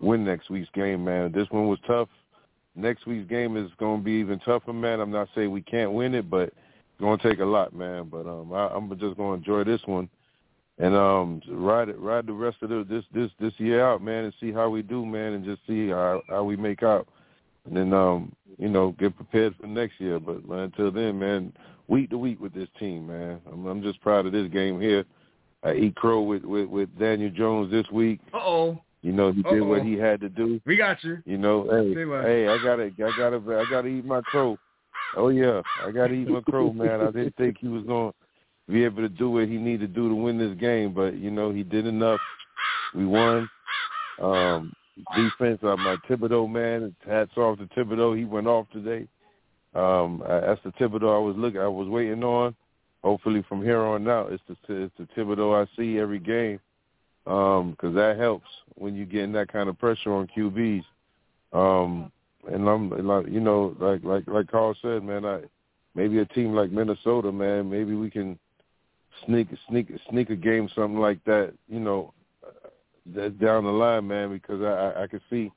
[0.00, 1.32] win next week's game, man.
[1.32, 2.08] This one was tough.
[2.76, 5.00] Next week's game is going to be even tougher, man.
[5.00, 8.08] I'm not saying we can't win it, but it's going to take a lot, man.
[8.08, 10.08] But um, I, I'm just going to enjoy this one
[10.78, 14.24] and um, ride it, ride the rest of the, this this this year out, man,
[14.24, 17.08] and see how we do, man, and just see how how we make out,
[17.66, 20.20] and then um, you know, get prepared for next year.
[20.20, 21.52] But until then, man,
[21.88, 23.40] week to week with this team, man.
[23.50, 25.04] I'm, I'm just proud of this game here.
[25.64, 28.20] I eat crow with with, with Daniel Jones this week.
[28.32, 28.82] Uh oh.
[29.02, 29.64] You know, he did Uh-oh.
[29.64, 30.60] what he had to do.
[30.66, 31.18] We got you.
[31.24, 34.58] You know, hey, hey, I gotta, I gotta, I gotta eat my crow.
[35.16, 37.00] Oh yeah, I gotta eat my crow, man.
[37.00, 38.12] I didn't think he was gonna
[38.68, 41.30] be able to do what he needed to do to win this game, but you
[41.30, 42.20] know, he did enough.
[42.94, 43.48] We won.
[44.20, 44.72] Um,
[45.14, 46.94] defense, uh, my Thibodeaux man.
[47.06, 48.18] Hats off to Thibodeaux.
[48.18, 49.06] He went off today.
[49.74, 52.54] Um, that's the Thibodeaux I was looking, I was waiting on.
[53.04, 56.58] Hopefully, from here on out, it's the it's the Thibodeaux I see every game
[57.24, 60.84] because um, that helps when you're getting that kind of pressure on QBs.
[61.52, 62.10] Um,
[62.50, 65.42] and I'm like, you know, like like like Carl said, man, I
[65.94, 68.38] maybe a team like Minnesota, man, maybe we can
[69.26, 72.14] sneak sneak sneak a game, something like that, you know,
[73.14, 75.52] that down the line, man, because I I, I can see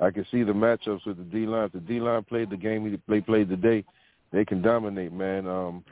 [0.00, 1.64] I can see the matchups with the D line.
[1.64, 3.84] If the D line played the game they played today,
[4.32, 5.46] they can dominate, man.
[5.46, 5.84] Um,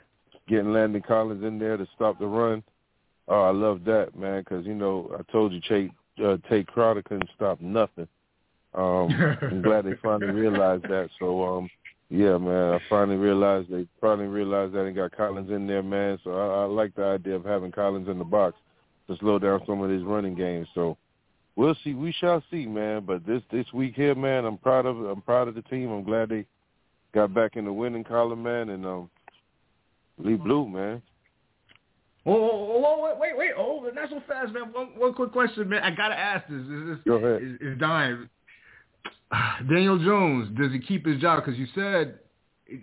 [0.48, 2.62] getting Landon Collins in there to stop the run
[3.26, 5.92] Oh, I love that, man, because, you know, I told you Tate,
[6.22, 8.08] uh, Tae Crowder couldn't stop nothing.
[8.74, 9.08] Um,
[9.42, 11.08] I'm glad they finally realized that.
[11.18, 11.70] So, um,
[12.10, 16.18] yeah, man, I finally realized they finally realized that and got Collins in there, man.
[16.22, 18.56] So I, I like the idea of having Collins in the box
[19.08, 20.68] to slow down some of these running games.
[20.74, 20.98] So
[21.56, 21.94] we'll see.
[21.94, 23.04] We shall see, man.
[23.06, 25.90] But this this week here, man, I'm proud of I'm proud of the team.
[25.90, 26.46] I'm glad they
[27.12, 29.10] got back in the winning column, man, and um,
[30.18, 31.02] Lee Blue, man.
[32.26, 34.72] Oh, oh, oh, wait, wait, oh, not so fast, man.
[34.72, 35.82] One, one quick question, man.
[35.82, 36.60] I gotta ask this.
[36.60, 37.42] Is, Go ahead.
[37.42, 38.28] Is, is dying.
[39.68, 41.44] Daniel Jones, does he keep his job?
[41.44, 42.18] Because you said,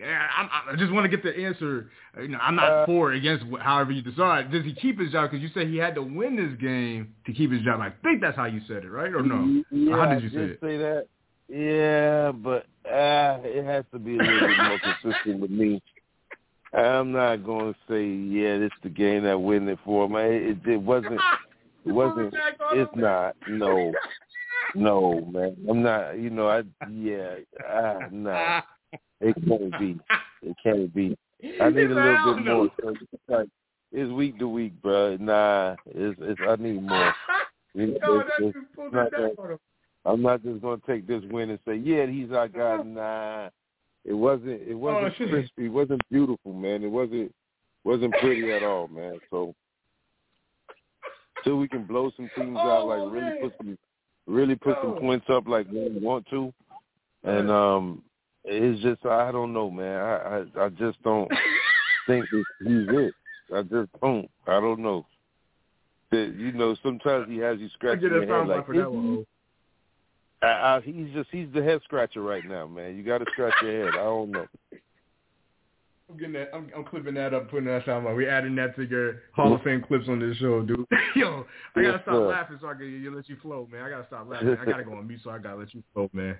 [0.02, 1.90] I, I just want to get the answer.
[2.20, 4.50] You know, I'm not uh, for or against however you decide.
[4.50, 5.30] Does he keep his job?
[5.30, 7.80] Because you said he had to win this game to keep his job.
[7.80, 9.12] I think that's how you said it, right?
[9.12, 9.62] Or no?
[9.70, 10.58] Yeah, how did you say it?
[10.60, 11.06] Say that.
[11.48, 15.82] Yeah, but uh, it has to be a little bit more consistent with me.
[16.72, 20.20] I'm not going to say, yeah, this is the game that win it for me.
[20.22, 21.20] It, it wasn't.
[21.84, 22.34] It wasn't.
[22.72, 23.36] It's not.
[23.48, 23.92] No.
[24.74, 25.54] No, man.
[25.68, 26.18] I'm not.
[26.18, 26.48] You know.
[26.48, 26.62] I.
[26.90, 27.34] Yeah.
[27.68, 28.62] Ah, nah.
[29.22, 29.98] It can't be.
[30.42, 31.16] It can't be.
[31.60, 32.68] I need a little bit more.
[32.82, 33.48] So it's like
[33.92, 35.16] it's week to week, bro.
[35.20, 35.76] Nah.
[35.86, 36.18] It's.
[36.20, 36.40] It's.
[36.46, 37.14] I need more.
[37.74, 37.98] It's,
[38.38, 39.58] it's, it's not that,
[40.04, 42.82] I'm not just gonna take this win and say, yeah, he's our guy.
[42.82, 43.48] Nah.
[44.04, 44.60] It wasn't.
[44.68, 45.64] It wasn't oh, crispy.
[45.64, 46.82] It wasn't beautiful, man.
[46.84, 47.34] It wasn't.
[47.84, 49.18] Wasn't pretty at all, man.
[49.30, 49.54] So,
[51.44, 53.78] till we can blow some teams oh, out, like really put some,
[54.26, 56.52] really put some points up, like we want to,
[57.24, 58.02] and um,
[58.44, 59.96] it's just I don't know, man.
[60.00, 61.30] I I, I just don't
[62.06, 63.14] think that he's it.
[63.54, 64.30] I just don't.
[64.46, 65.06] I don't know.
[66.10, 69.26] That you know, sometimes he has you scratching your head like, is
[70.42, 72.96] I, I, he's just he's the head scratcher right now, man.
[72.96, 73.94] You got to scratch your head.
[73.94, 74.46] I don't know.
[76.10, 76.50] I'm getting that.
[76.52, 78.04] I'm, I'm clipping that up, putting that sound.
[78.16, 80.84] We adding that to your Hall of Fame clips on this show, dude.
[81.16, 83.82] Yo, I gotta stop laughing so I can you let you flow, man.
[83.82, 84.56] I gotta stop laughing.
[84.60, 86.36] I gotta go on mute, so I gotta let you flow, man.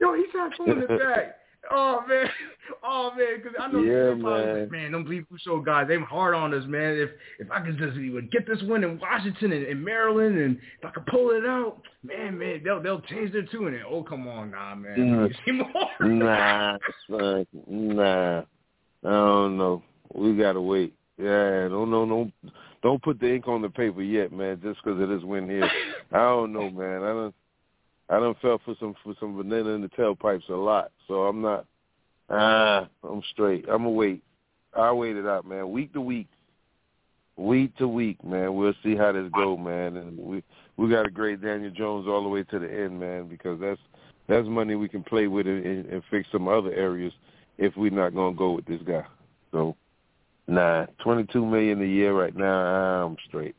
[0.00, 1.36] Yo, he's not pulling it back.
[1.70, 2.26] Oh man,
[2.84, 4.60] oh man, because I know yeah, man.
[4.60, 6.96] Like, man, Blue Show guys, they hard on us, man.
[6.96, 10.56] If if I could just even get this win in Washington and, and Maryland, and
[10.56, 13.74] if I could pull it out, man, man, they'll they'll change their tune.
[13.74, 16.00] And oh, come on, nah, man, mm.
[16.00, 16.78] nah,
[17.08, 18.44] son, nah, I
[19.02, 19.82] don't know.
[20.14, 20.94] We gotta wait.
[21.18, 22.30] Yeah, don't no no
[22.82, 24.60] don't put the ink on the paper yet, man.
[24.62, 25.70] Just because of this win here,
[26.12, 27.02] I don't know, man.
[27.02, 27.34] I don't.
[28.10, 31.40] I don't felt for some for some vanilla in the tailpipes a lot, so I'm
[31.40, 31.64] not.
[32.28, 33.64] Ah, I'm straight.
[33.68, 34.22] I'm gonna wait.
[34.76, 35.70] I'll wait it out, man.
[35.70, 36.26] Week to week,
[37.36, 38.54] week to week, man.
[38.56, 39.96] We'll see how this go, man.
[39.96, 40.42] And we
[40.76, 43.80] we got to grade Daniel Jones all the way to the end, man, because that's
[44.28, 47.12] that's money we can play with and, and fix some other areas
[47.58, 49.04] if we're not gonna go with this guy.
[49.52, 49.76] So,
[50.48, 53.06] nah, twenty two million a year right now.
[53.06, 53.54] I'm straight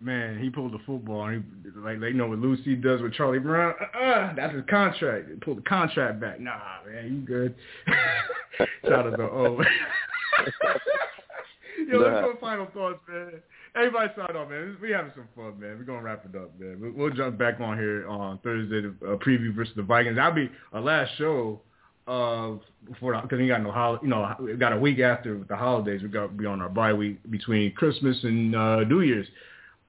[0.00, 1.26] man, he pulled the football.
[1.26, 3.74] And he, like they know what Lucy does with Charlie Brown.
[3.80, 5.28] Uh, uh that's his contract.
[5.28, 6.40] He pulled the contract back.
[6.40, 7.54] Nah, man, you good.
[8.84, 9.62] Shout out to O.
[11.88, 13.32] Yo, let's go final thoughts, man.
[13.76, 14.76] Everybody sign off, man.
[14.80, 15.76] We having some fun, man.
[15.78, 16.94] We're gonna wrap it up, man.
[16.96, 20.16] We'll jump back on here on Thursday to uh, preview versus the Vikings.
[20.16, 21.60] That'll be our last show
[22.06, 25.56] of before because we got no hol- you know we got a week after the
[25.56, 26.02] holidays.
[26.02, 29.26] We got to be on our bye week between Christmas and uh, New Year's.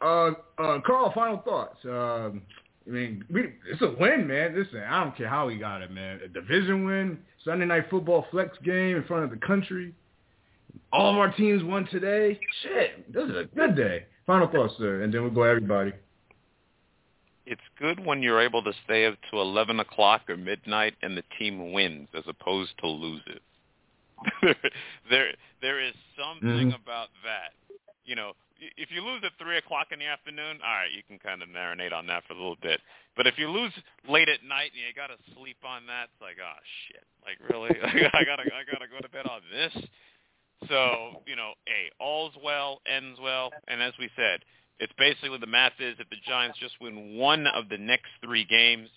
[0.01, 1.77] Uh, uh, Carl, final thoughts.
[1.85, 2.41] Um,
[2.87, 4.55] I mean, we, it's a win, man.
[4.57, 6.19] Listen, I don't care how he got it, man.
[6.23, 9.93] A division win, Sunday night football flex game in front of the country.
[10.93, 12.39] All of our teams won today.
[12.63, 14.05] Shit, this is a good day.
[14.25, 15.91] Final thoughts, sir, and then we'll go everybody.
[17.45, 21.23] It's good when you're able to stay up to 11 o'clock or midnight and the
[21.39, 23.39] team wins as opposed to loses.
[25.09, 25.27] there,
[25.61, 26.81] there is something mm-hmm.
[26.81, 27.53] about that.
[28.05, 28.33] You know,
[28.77, 31.49] if you lose at three o'clock in the afternoon, all right, you can kind of
[31.49, 32.79] marinate on that for a little bit.
[33.15, 33.71] But if you lose
[34.07, 37.37] late at night and you got to sleep on that, it's like, oh shit, like
[37.49, 37.69] really,
[38.13, 39.73] I gotta, I gotta go to bed on this.
[40.67, 44.41] So you know, hey, all's well, ends well, and as we said,
[44.79, 48.45] it's basically the math is if the Giants just win one of the next three
[48.45, 48.89] games,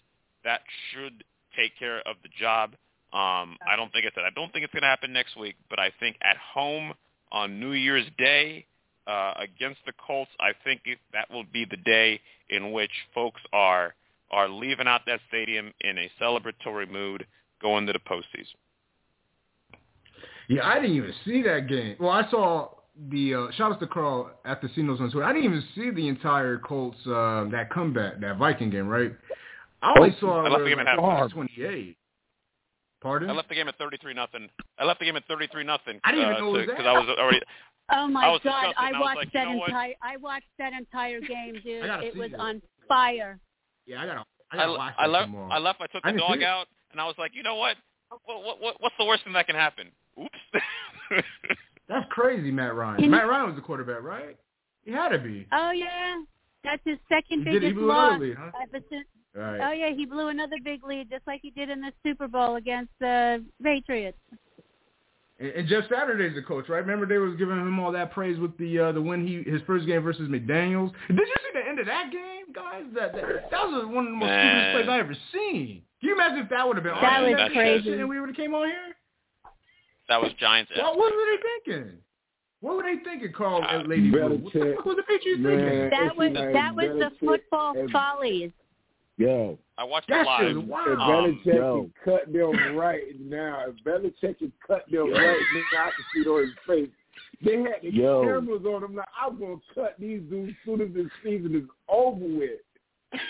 [0.45, 0.61] that
[0.93, 1.25] should
[1.57, 2.73] take care of the job.
[3.13, 4.25] Um, I don't think it's that.
[4.25, 6.93] I don't think it's going to happen next week, but I think at home
[7.33, 8.67] on New Year's Day
[9.07, 10.83] uh, against the Colts, I think
[11.13, 13.95] that will be the day in which folks are
[14.31, 17.27] are leaving out that stadium in a celebratory mood
[17.61, 18.55] going to the postseason.
[20.49, 21.97] Yeah, I didn't even see that game.
[21.99, 22.71] Well, I saw
[23.09, 25.25] the uh, shout out to Carl at the Sinos on Twitter.
[25.25, 29.13] I didn't even see the entire Colts uh, that comeback, that Viking game, right?
[29.83, 31.31] I only saw I left the game at.
[31.31, 31.97] Twenty eight.
[33.01, 33.31] Pardon?
[33.31, 34.49] I left the game at thirty three nothing.
[34.79, 36.01] I left the game at thirty three nothing.
[36.05, 37.41] I didn't even know because I was already.
[37.93, 38.75] Oh my God!
[38.77, 39.95] I watched like, that entire.
[40.03, 41.85] I watched that entire game, dude.
[41.85, 42.39] It was it.
[42.39, 43.39] on fire.
[43.87, 44.25] Yeah, I gotta.
[44.53, 45.27] I, gotta I, watch I left.
[45.27, 45.49] tomorrow.
[45.51, 45.81] I left.
[45.81, 47.77] I took the I dog out, and I was like, you know what?
[48.25, 48.77] What, what, what?
[48.81, 49.89] What's the worst thing that can happen?
[50.21, 50.65] Oops.
[51.89, 53.01] That's crazy, Matt Ryan.
[53.01, 54.37] Can Matt Ryan was the quarterback, right?
[54.85, 55.47] He had to be.
[55.53, 56.21] Oh yeah,
[56.65, 57.69] that's his second He biggest did.
[57.69, 58.11] He blew loss.
[58.13, 58.51] another lead, huh?
[58.63, 59.61] ever since- Right.
[59.61, 62.57] Oh yeah, he blew another big lead just like he did in the Super Bowl
[62.57, 64.19] against the Patriots.
[65.41, 66.79] And, and Jeff Saturday's the coach, right?
[66.79, 69.63] Remember they was giving him all that praise with the uh, the win he his
[69.67, 70.93] first game versus McDaniels.
[71.09, 72.85] Did you see the end of that game, guys?
[72.95, 74.75] That that, that was one of the most Man.
[74.75, 75.83] stupidest plays I ever seen.
[76.01, 77.93] Can you imagine if that would have been That on was that crazy.
[77.93, 78.77] and we would have came on here?
[80.09, 80.73] that was Giants.
[80.77, 81.93] What, what were they thinking?
[82.61, 85.59] What were they thinking, Carl and Lady Better What the fuck was the Patriots Man.
[85.59, 85.91] thinking?
[85.91, 88.51] That was that was the football follies.
[89.21, 90.41] Yo, I watched That it live.
[90.41, 90.89] shit is wild.
[90.89, 91.83] If Um, Belichick yo.
[91.83, 95.39] can cut them right now, if Belichick can cut them right
[95.75, 96.91] now, I can see it on his face.
[97.45, 98.23] They had the Yo.
[98.25, 98.97] cameras on him.
[98.97, 102.61] Like, I'm going to cut these dudes as soon as this season is over with.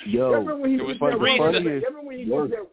[0.06, 1.72] yo, remember when he It was did that one running back?
[1.88, 2.42] Remember when he Yo.
[2.46, 2.66] did that?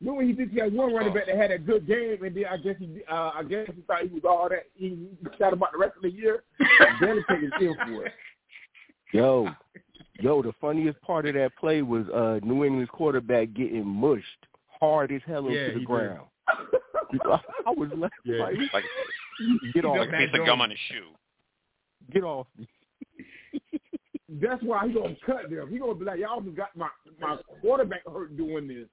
[0.00, 2.44] Remember when he did that one running back that had a good game, and then
[2.46, 4.64] I guess he, uh, I guess he thought he was all that.
[4.72, 6.42] He shot about the rest of the year.
[7.02, 8.12] Belichick is in for it.
[9.12, 9.50] yo,
[10.22, 10.42] yo.
[10.42, 14.24] The funniest part of that play was uh New England's quarterback getting mushed
[14.80, 15.86] hard as hell Yeah, into the he did.
[15.86, 16.26] ground.
[17.26, 18.38] I was like, Yeah.
[18.44, 18.84] like, Like
[19.74, 21.08] get He off, does a piece of gum on his shoe.
[22.12, 22.46] get off.
[24.40, 25.68] That's why he gonna cut them.
[25.70, 26.88] He gonna be like, y'all just got my
[27.20, 28.86] my quarterback hurt doing this.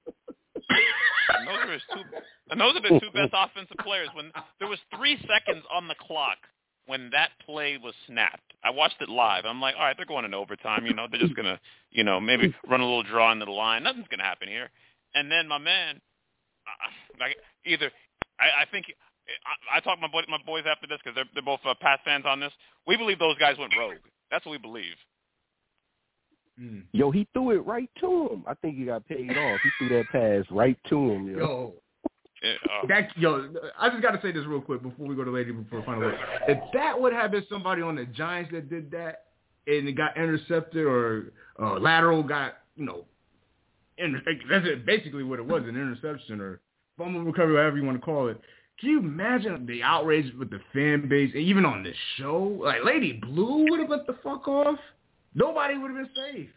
[1.30, 2.02] And those are his two.
[2.50, 4.08] And those are the two best offensive players.
[4.14, 6.38] When there was three seconds on the clock
[6.88, 9.44] when that play was snapped, I watched it live.
[9.44, 10.86] I'm like, all right, they're going in overtime.
[10.86, 11.60] You know, they're just gonna,
[11.90, 13.84] you know, maybe run a little draw into the line.
[13.84, 14.70] Nothing's gonna happen here.
[15.14, 16.00] And then my man,
[16.66, 17.36] uh, like
[17.66, 17.90] either
[18.40, 18.86] I, I think
[19.28, 22.02] I, I talked my boy, my boys after this because they're they're both uh, Pats
[22.04, 22.52] fans on this.
[22.86, 23.98] We believe those guys went rogue.
[24.30, 24.96] That's what we believe.
[26.60, 26.82] Mm.
[26.92, 28.44] Yo, he threw it right to him.
[28.46, 29.60] I think he got paid off.
[29.62, 31.28] He threw that pass right to him.
[31.28, 31.87] Yo, Yo, Yeah,
[32.44, 35.30] uh, that yo, I just got to say this real quick before we go to
[35.30, 36.18] Lady before final word.
[36.46, 39.24] If that would have been somebody on the Giants that did that
[39.66, 43.04] and it got intercepted or uh, lateral got you know,
[43.98, 46.60] inter- that's it, basically what it was an interception or
[46.96, 48.40] fumble recovery, whatever you want to call it.
[48.80, 52.60] Can you imagine the outrage with the fan base, and even on this show?
[52.62, 54.78] Like Lady Blue would have let the fuck off.
[55.34, 56.48] Nobody would have been safe.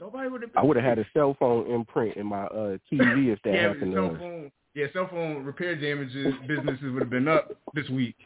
[0.00, 0.50] Nobody would have.
[0.56, 3.68] I would have had a cell phone imprint in my uh TV if that yeah,
[3.68, 3.92] happened.
[3.92, 4.20] cell to us.
[4.20, 4.52] phone.
[4.74, 8.16] Yeah, cell phone repair damages businesses would have been up this week.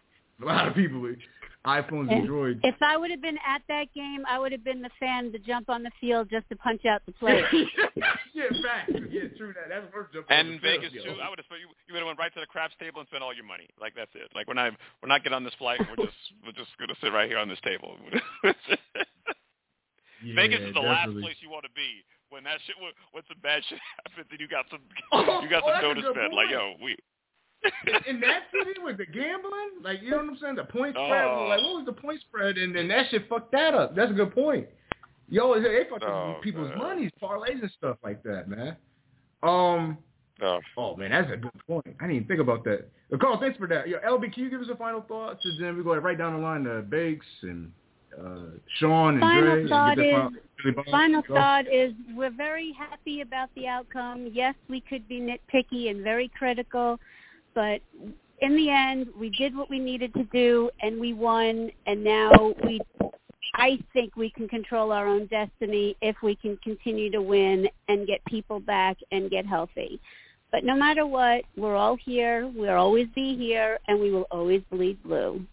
[0.43, 1.01] A lot of people,
[1.65, 2.61] iPhones and And Droids.
[2.63, 5.39] If I would have been at that game, I would have been the fan to
[5.39, 7.47] jump on the field just to punch out the player.
[8.35, 8.93] yeah, facts.
[9.11, 9.69] Yeah, true that.
[9.71, 10.37] That's worth jumping.
[10.37, 11.23] on and the in Vegas field, too.
[11.23, 13.23] I would have you you would have went right to the craps table and spent
[13.23, 13.69] all your money.
[13.81, 14.29] Like that's it.
[14.35, 14.73] Like we're not
[15.03, 15.81] we're not getting on this flight.
[15.81, 17.97] We're just we're just gonna sit right here on this table.
[20.25, 23.23] Yeah, Vegas is the last place you want to be when that shit when, when
[23.29, 24.81] some bad shit happens and you got some
[25.13, 26.35] Oh, you got oh, some that's a dough to good spend.
[26.35, 26.97] Like yo, we
[28.07, 31.25] in that city with the gambling, like you know what I'm saying, the point spread.
[31.25, 31.47] Oh.
[31.49, 32.59] Like what was the point spread?
[32.59, 33.95] And then that shit fucked that up.
[33.97, 34.67] That's a good point.
[35.29, 36.79] Yo, they fucked Oh, up people's man.
[36.79, 38.77] monies, parlays and stuff like that, man.
[39.43, 39.99] Um.
[40.43, 40.61] Oh.
[40.77, 41.87] Oh man, that's a good point.
[42.01, 42.89] I didn't even think about that.
[43.21, 43.89] Carl, thanks for that.
[43.89, 45.39] Yo, LB, can you give us a final thought?
[45.43, 47.71] So then we go right down the line to Bakes and
[48.23, 49.69] uh, Sean and Final Dre.
[49.69, 50.15] thought is-
[50.65, 54.29] final, Final thought is we're very happy about the outcome.
[54.33, 56.99] Yes, we could be nitpicky and very critical,
[57.55, 57.81] but
[58.41, 61.71] in the end, we did what we needed to do and we won.
[61.87, 62.81] And now we,
[63.55, 68.07] I think we can control our own destiny if we can continue to win and
[68.07, 70.01] get people back and get healthy.
[70.51, 72.51] But no matter what, we're all here.
[72.55, 75.45] We'll always be here, and we will always bleed blue.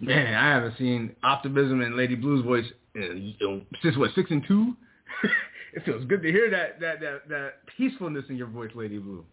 [0.00, 4.44] Man, I haven't seen optimism in Lady Blue's voice in, in- since what six and
[4.46, 4.76] two.
[5.74, 9.24] it feels good to hear that that that that peacefulness in your voice, Lady Blue.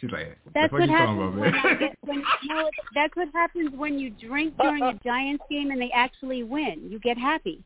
[0.00, 1.66] She's like, That's what what you talking happens about, when, man?
[1.66, 5.80] I get, when no, that's what happens when you drink during a Giants game and
[5.80, 6.88] they actually win.
[6.90, 7.62] You get happy.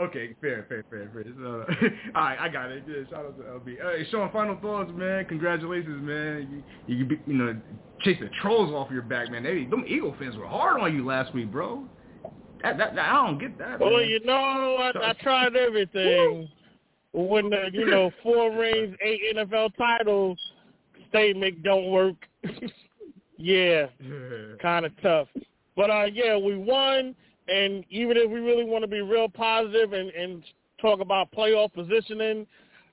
[0.00, 1.24] Okay, fair, fair, fair, fair.
[1.36, 1.64] So,
[2.14, 2.84] all right, I got it.
[2.86, 3.76] Yeah, shout out to LB.
[3.80, 5.24] Hey, Sean, final thoughts, man.
[5.26, 6.64] Congratulations, man.
[6.86, 7.56] You, you, be, you know,
[8.00, 9.42] chase the trolls off your back, man.
[9.42, 11.84] They, them Eagle fans were hard on you last week, bro.
[12.62, 13.80] That, that, that I don't get that.
[13.80, 14.08] Well, man.
[14.08, 16.48] you know, I, I tried everything.
[17.14, 20.38] When the you know four rings, eight NFL titles
[21.10, 22.16] statement don't work.
[23.36, 23.86] yeah,
[24.62, 25.28] kind of tough.
[25.76, 27.14] But uh, yeah, we won,
[27.48, 30.44] and even if we really want to be real positive and and
[30.80, 32.46] talk about playoff positioning,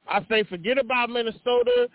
[0.07, 1.89] I say forget about Minnesota.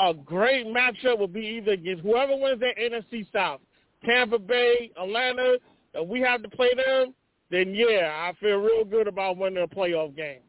[0.00, 3.60] A great matchup would be either against whoever wins that NFC South,
[4.04, 5.58] Tampa Bay, Atlanta.
[5.94, 7.14] If we have to play them,
[7.50, 10.40] then yeah, I feel real good about winning a playoff game.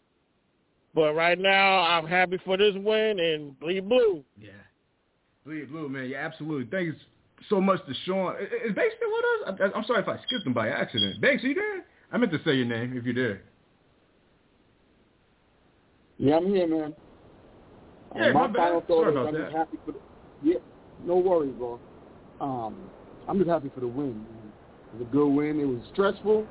[0.96, 4.24] But right now, I'm happy for this win and bleed blue.
[4.40, 4.52] Yeah.
[5.46, 6.10] Bleed Blue, man.
[6.10, 6.66] Yeah, absolutely.
[6.72, 6.98] Thanks
[7.50, 8.36] so much to Sean.
[8.36, 9.72] Is Banks still with us?
[9.74, 11.22] I, I'm sorry if I skipped him by accident.
[11.22, 11.86] Banks, are you there?
[12.12, 13.42] I meant to say your name if you're there.
[16.18, 16.96] Yeah, I'm here, man.
[18.16, 18.56] Yeah, my my bad.
[18.56, 19.42] final thought Sorry is I'm that.
[19.44, 20.00] just happy for the,
[20.42, 20.60] yeah,
[21.06, 21.80] no worries, bro.
[22.40, 22.76] Um,
[23.28, 24.14] I'm just happy for the win.
[24.14, 24.54] Man.
[24.94, 25.60] It was a good win.
[25.60, 26.48] It was stressful.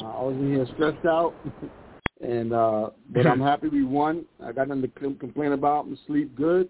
[0.00, 1.34] Uh, I was in here stressed out,
[2.20, 4.24] and uh, but I'm happy we won.
[4.44, 5.84] I got nothing to complain about.
[5.84, 6.68] I'm sleep good,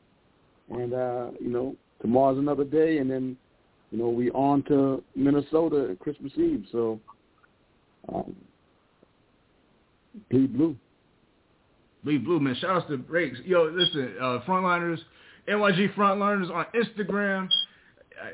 [0.71, 3.37] and uh, you know tomorrow's another day, and then
[3.91, 6.67] you know we on to Minnesota at Christmas Eve.
[6.71, 7.01] So,
[8.13, 8.37] um,
[10.31, 10.77] blue.
[12.05, 12.57] Bleed Blue, man.
[12.57, 13.39] Shout out to Breaks.
[13.45, 14.99] Yo, listen, uh, Frontliners,
[15.49, 17.49] NYG Frontliners on Instagram.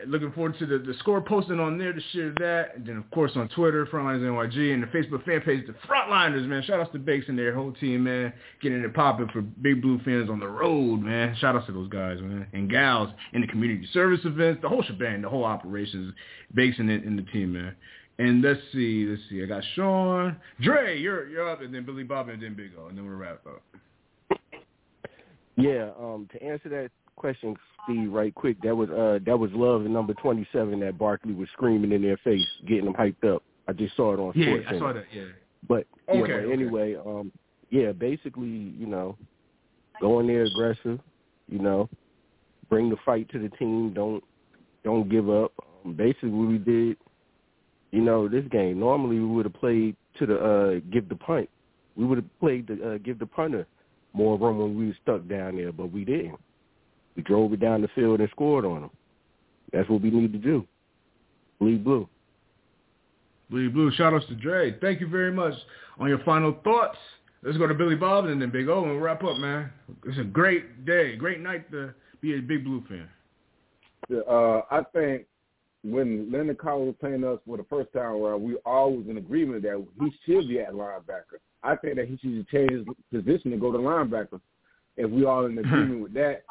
[0.06, 2.76] Looking forward to the, the score posting on there to share that.
[2.76, 6.46] And then, of course, on Twitter, Frontliners NYG, and the Facebook fan page, the Frontliners,
[6.46, 6.62] man.
[6.62, 8.32] Shout outs to Bakes and their whole team, man.
[8.60, 11.36] Getting it popping for Big Blue fans on the road, man.
[11.36, 12.46] Shout outs to those guys, man.
[12.52, 16.14] And gals in the community service events, the whole shebang, the whole operations,
[16.54, 17.74] Bakes and, and the team, man.
[18.18, 19.42] And let's see, let's see.
[19.42, 22.88] I got Sean, Dre, you're you're up, and then Billy Bob, and then Big O,
[22.88, 23.62] and then we'll wrap up.
[25.56, 29.82] Yeah, um, to answer that question, Steve, right quick, that was uh that was love
[29.82, 33.42] the number twenty seven that Barkley was screaming in their face, getting them hyped up.
[33.66, 35.04] I just saw it on Yeah, Sports I saw that.
[35.12, 35.24] Yeah.
[35.68, 36.52] But yeah, Okay, but okay.
[36.52, 37.32] anyway, um
[37.70, 39.16] yeah, basically, you know,
[40.00, 40.98] go in there aggressive,
[41.48, 41.88] you know,
[42.70, 44.22] bring the fight to the team, don't
[44.84, 45.52] don't give up.
[45.84, 46.96] Um, basically what we did,
[47.90, 48.78] you know, this game.
[48.78, 51.48] Normally we would have played to the uh give the punt.
[51.96, 53.66] We would have played the uh, give the punter
[54.12, 56.38] more room when we were stuck down there, but we didn't.
[57.18, 58.90] We drove it down the field and scored on them.
[59.72, 60.64] That's what we need to do.
[61.58, 62.08] Bleed blue.
[63.50, 63.90] Bleed Blue.
[63.92, 64.78] Shout outs to Dre.
[64.80, 65.54] Thank you very much.
[65.98, 66.96] On your final thoughts,
[67.42, 69.70] let's go to Billy Bob and then Big O and wrap up, man.
[70.06, 73.08] It's a great day, great night to be a Big Blue fan.
[74.08, 75.24] Yeah, uh, I think
[75.82, 79.16] when Landon Collins was playing us for the first time around, we all was in
[79.16, 81.40] agreement that he should be at linebacker.
[81.64, 84.40] I think that he should change his position and go to linebacker.
[84.96, 86.44] If we all in agreement with that,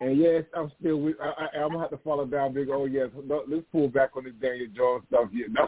[0.00, 1.12] and yes, I'm still.
[1.20, 2.68] I, I, I'm gonna have to follow down big.
[2.70, 3.08] Oh yes,
[3.48, 5.48] let's pull back on this Daniel Jones stuff here.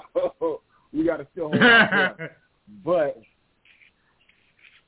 [0.41, 0.61] No,
[0.93, 2.29] we got to still hold on.
[2.85, 3.21] but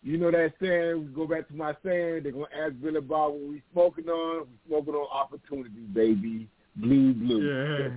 [0.03, 1.13] you know that saying.
[1.15, 2.23] Go back to my saying.
[2.23, 4.47] They're gonna ask Billy Bob what we smoking on.
[4.47, 6.49] We smoking on opportunity, baby.
[6.77, 7.43] Blue, blue.
[7.43, 7.89] Yeah,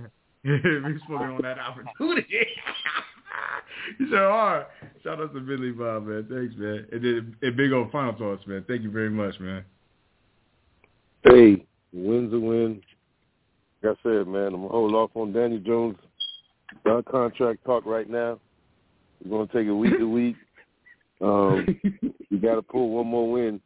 [0.44, 2.46] we smoking on that opportunity.
[3.98, 4.66] you said, all right.
[5.02, 6.26] Shout out to Billy Bob, man.
[6.28, 6.86] Thanks, man.
[6.92, 8.64] And then, and Big O final thoughts, man.
[8.68, 9.64] Thank you very much, man.
[11.24, 12.82] Hey, win's a win.
[13.82, 15.96] Like I said, man, I'm gonna hold off on Danny Jones
[16.84, 18.40] non contract talk right now.
[19.24, 20.36] We're gonna take it week to week.
[21.20, 21.80] Um,
[22.32, 23.60] we got to pull one more win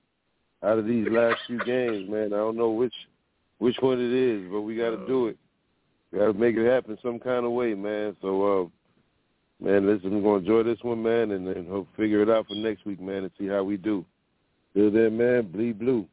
[0.62, 2.34] out of these last few games, man.
[2.34, 2.92] I don't know which
[3.56, 5.38] which one it is, but we got to do it.
[6.14, 8.14] Got to make it happen some kind of way, man.
[8.20, 8.70] So,
[9.62, 12.46] uh, man, listen, we're gonna enjoy this one, man, and then hope figure it out
[12.46, 14.04] for next week, man, and see how we do.
[14.74, 16.06] Till then, man, bleed blue.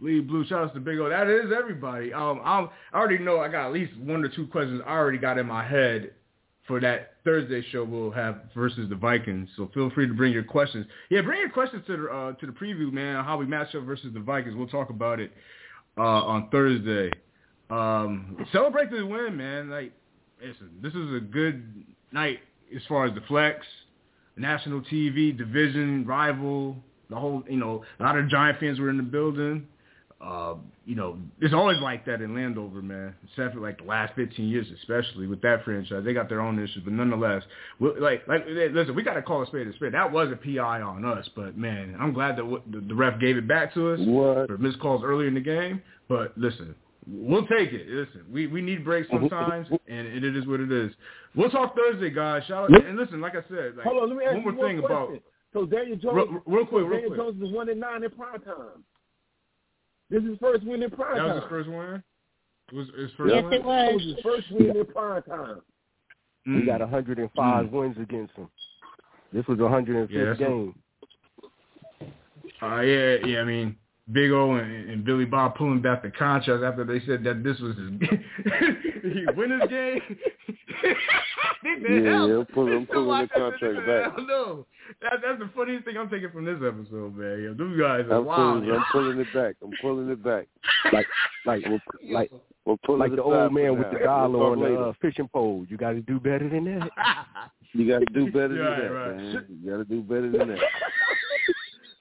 [0.00, 0.46] Bleed Blue.
[0.46, 1.08] Shout out to Big O.
[1.08, 2.12] That is everybody.
[2.12, 5.18] Um, I'm, I already know I got at least one or two questions I already
[5.18, 6.12] got in my head
[6.68, 9.48] for that Thursday show we'll have versus the Vikings.
[9.56, 10.86] So feel free to bring your questions.
[11.10, 13.24] Yeah, bring your questions to the uh, to the preview, man.
[13.24, 14.54] How we match up versus the Vikings.
[14.54, 15.32] We'll talk about it
[15.96, 17.10] uh, on Thursday.
[17.68, 19.68] Um, celebrate the win, man.
[19.68, 19.92] Like,
[20.40, 22.38] listen, this is a good night
[22.74, 23.66] as far as the flex,
[24.36, 26.76] national TV, division, rival,
[27.10, 27.42] the whole.
[27.48, 29.66] You know, a lot of Giant fans were in the building
[30.20, 30.54] uh,
[30.84, 33.14] you know, it's always like that in Landover, man.
[33.30, 36.58] Except for like the last 15 years, especially with that franchise, they got their own
[36.58, 37.44] issues, but nonetheless,
[37.78, 39.94] we, like, like, listen, we got to call a spade a spade.
[39.94, 43.36] That was a PI on us, but man, I'm glad that the, the ref gave
[43.36, 44.48] it back to us what?
[44.48, 45.80] for missed calls earlier in the game.
[46.08, 46.74] But listen,
[47.06, 47.88] we'll take it.
[47.88, 50.90] Listen, we we need breaks sometimes, and it is what it is.
[51.36, 52.42] We'll talk Thursday, guys.
[52.48, 54.52] Shout out and listen, like I said, like, hold on, let me ask one more
[54.52, 54.96] you one thing question.
[54.96, 55.22] about.
[55.52, 57.20] So Daniel Jones, real, real quick, real Daniel quick.
[57.20, 58.82] Jones is one and nine in prime time.
[60.10, 61.40] This is his first win in prime That was time.
[61.42, 62.02] his first win.
[62.72, 63.52] Was his first Yes, win?
[63.54, 63.86] it was.
[63.88, 65.60] That was his first win in prime time.
[66.46, 66.60] Mm.
[66.60, 68.48] He got 105 wins against him.
[69.32, 70.74] This was the 105th Yeah, that's a- game.
[72.62, 73.40] Uh, yeah, yeah.
[73.40, 73.76] I mean,
[74.12, 77.58] Big O and, and Billy Bob pulling back the contract after they said that this
[77.60, 77.90] was his
[79.12, 80.00] he win his game.
[81.62, 83.86] they said, Yeah, hell, yeah, I'm pulling- I'm pulling the that and they contract said,
[83.86, 84.16] back.
[84.16, 84.66] Hell no,
[85.02, 87.42] that, that's the funniest thing I'm taking from this episode, man.
[87.42, 88.62] Yo, those guys are I'm wild.
[88.64, 89.56] pulling, I'm pulling it back.
[89.62, 90.46] I'm pulling it back.
[90.92, 91.06] Like,
[91.44, 91.64] like,
[92.08, 92.30] like,
[92.64, 93.92] We're pulling like it the aside old man with now.
[93.92, 95.66] the dollar We'll talk on the uh, fishing pole.
[95.68, 96.88] You got to do better than that.
[97.72, 99.16] You got to do better than Right, that, right.
[99.16, 99.46] man.
[99.62, 100.58] You got to do better than that.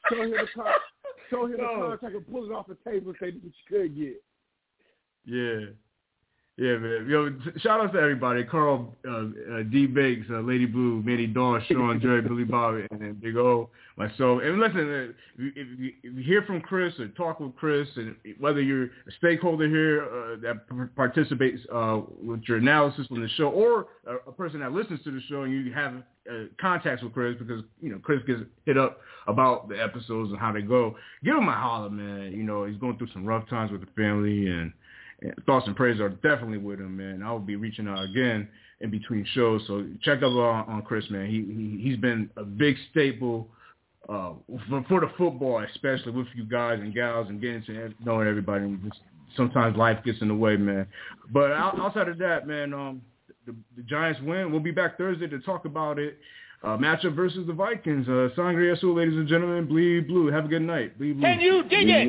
[0.09, 0.65] Show him the con-
[1.29, 3.81] show him the contract and pull it off the table and say this is what
[3.81, 4.23] you could get.
[5.25, 5.65] Yeah.
[6.57, 7.05] Yeah, man.
[7.07, 8.43] Yo, shout out to everybody.
[8.43, 9.85] Carl, uh, uh, D.
[9.85, 14.41] Bakes, uh, Lady Blue, Manny Dogs, Sean, Jerry, Billy Bob, and Big O, myself.
[14.43, 18.15] And listen, uh, if, you, if you hear from Chris or talk with Chris, and
[18.39, 23.49] whether you're a stakeholder here uh, that participates uh, with your analysis on the show,
[23.49, 25.93] or a, a person that listens to the show and you have
[26.59, 30.51] contacts with Chris because you know Chris gets hit up about the episodes and how
[30.51, 32.33] they go, give him a holler, man.
[32.33, 34.73] You know he's going through some rough times with the family and
[35.45, 37.23] thoughts and prayers are definitely with him, man.
[37.23, 38.47] I will be reaching out again
[38.81, 41.27] in between shows, so check up on, on Chris, man.
[41.27, 43.49] He, he he's been a big staple
[44.07, 44.33] uh,
[44.69, 48.65] for, for the football, especially with you guys and gals and getting to knowing everybody.
[48.65, 48.99] And just,
[49.35, 50.87] sometimes life gets in the way, man.
[51.31, 53.01] But outside of that, man, um,
[53.45, 54.51] the, the Giants win.
[54.51, 56.17] We'll be back Thursday to talk about it.
[56.63, 58.07] Uh, matchup versus the Vikings.
[58.07, 59.67] Uh, Sangre Azul, ladies and gentlemen.
[59.67, 60.31] Bleed blue.
[60.31, 60.97] Have a good night.
[60.97, 61.21] Bleed blue.
[61.21, 62.07] Can you dig it?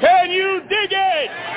[0.00, 1.53] Can you dig it?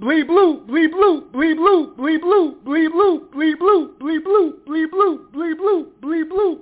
[0.00, 4.18] blee blue, blee blue, blee blue, blee blue, blee blue, blee blue, blee blue, blee
[4.18, 6.58] blue, blee blue, blee blue, blee blue.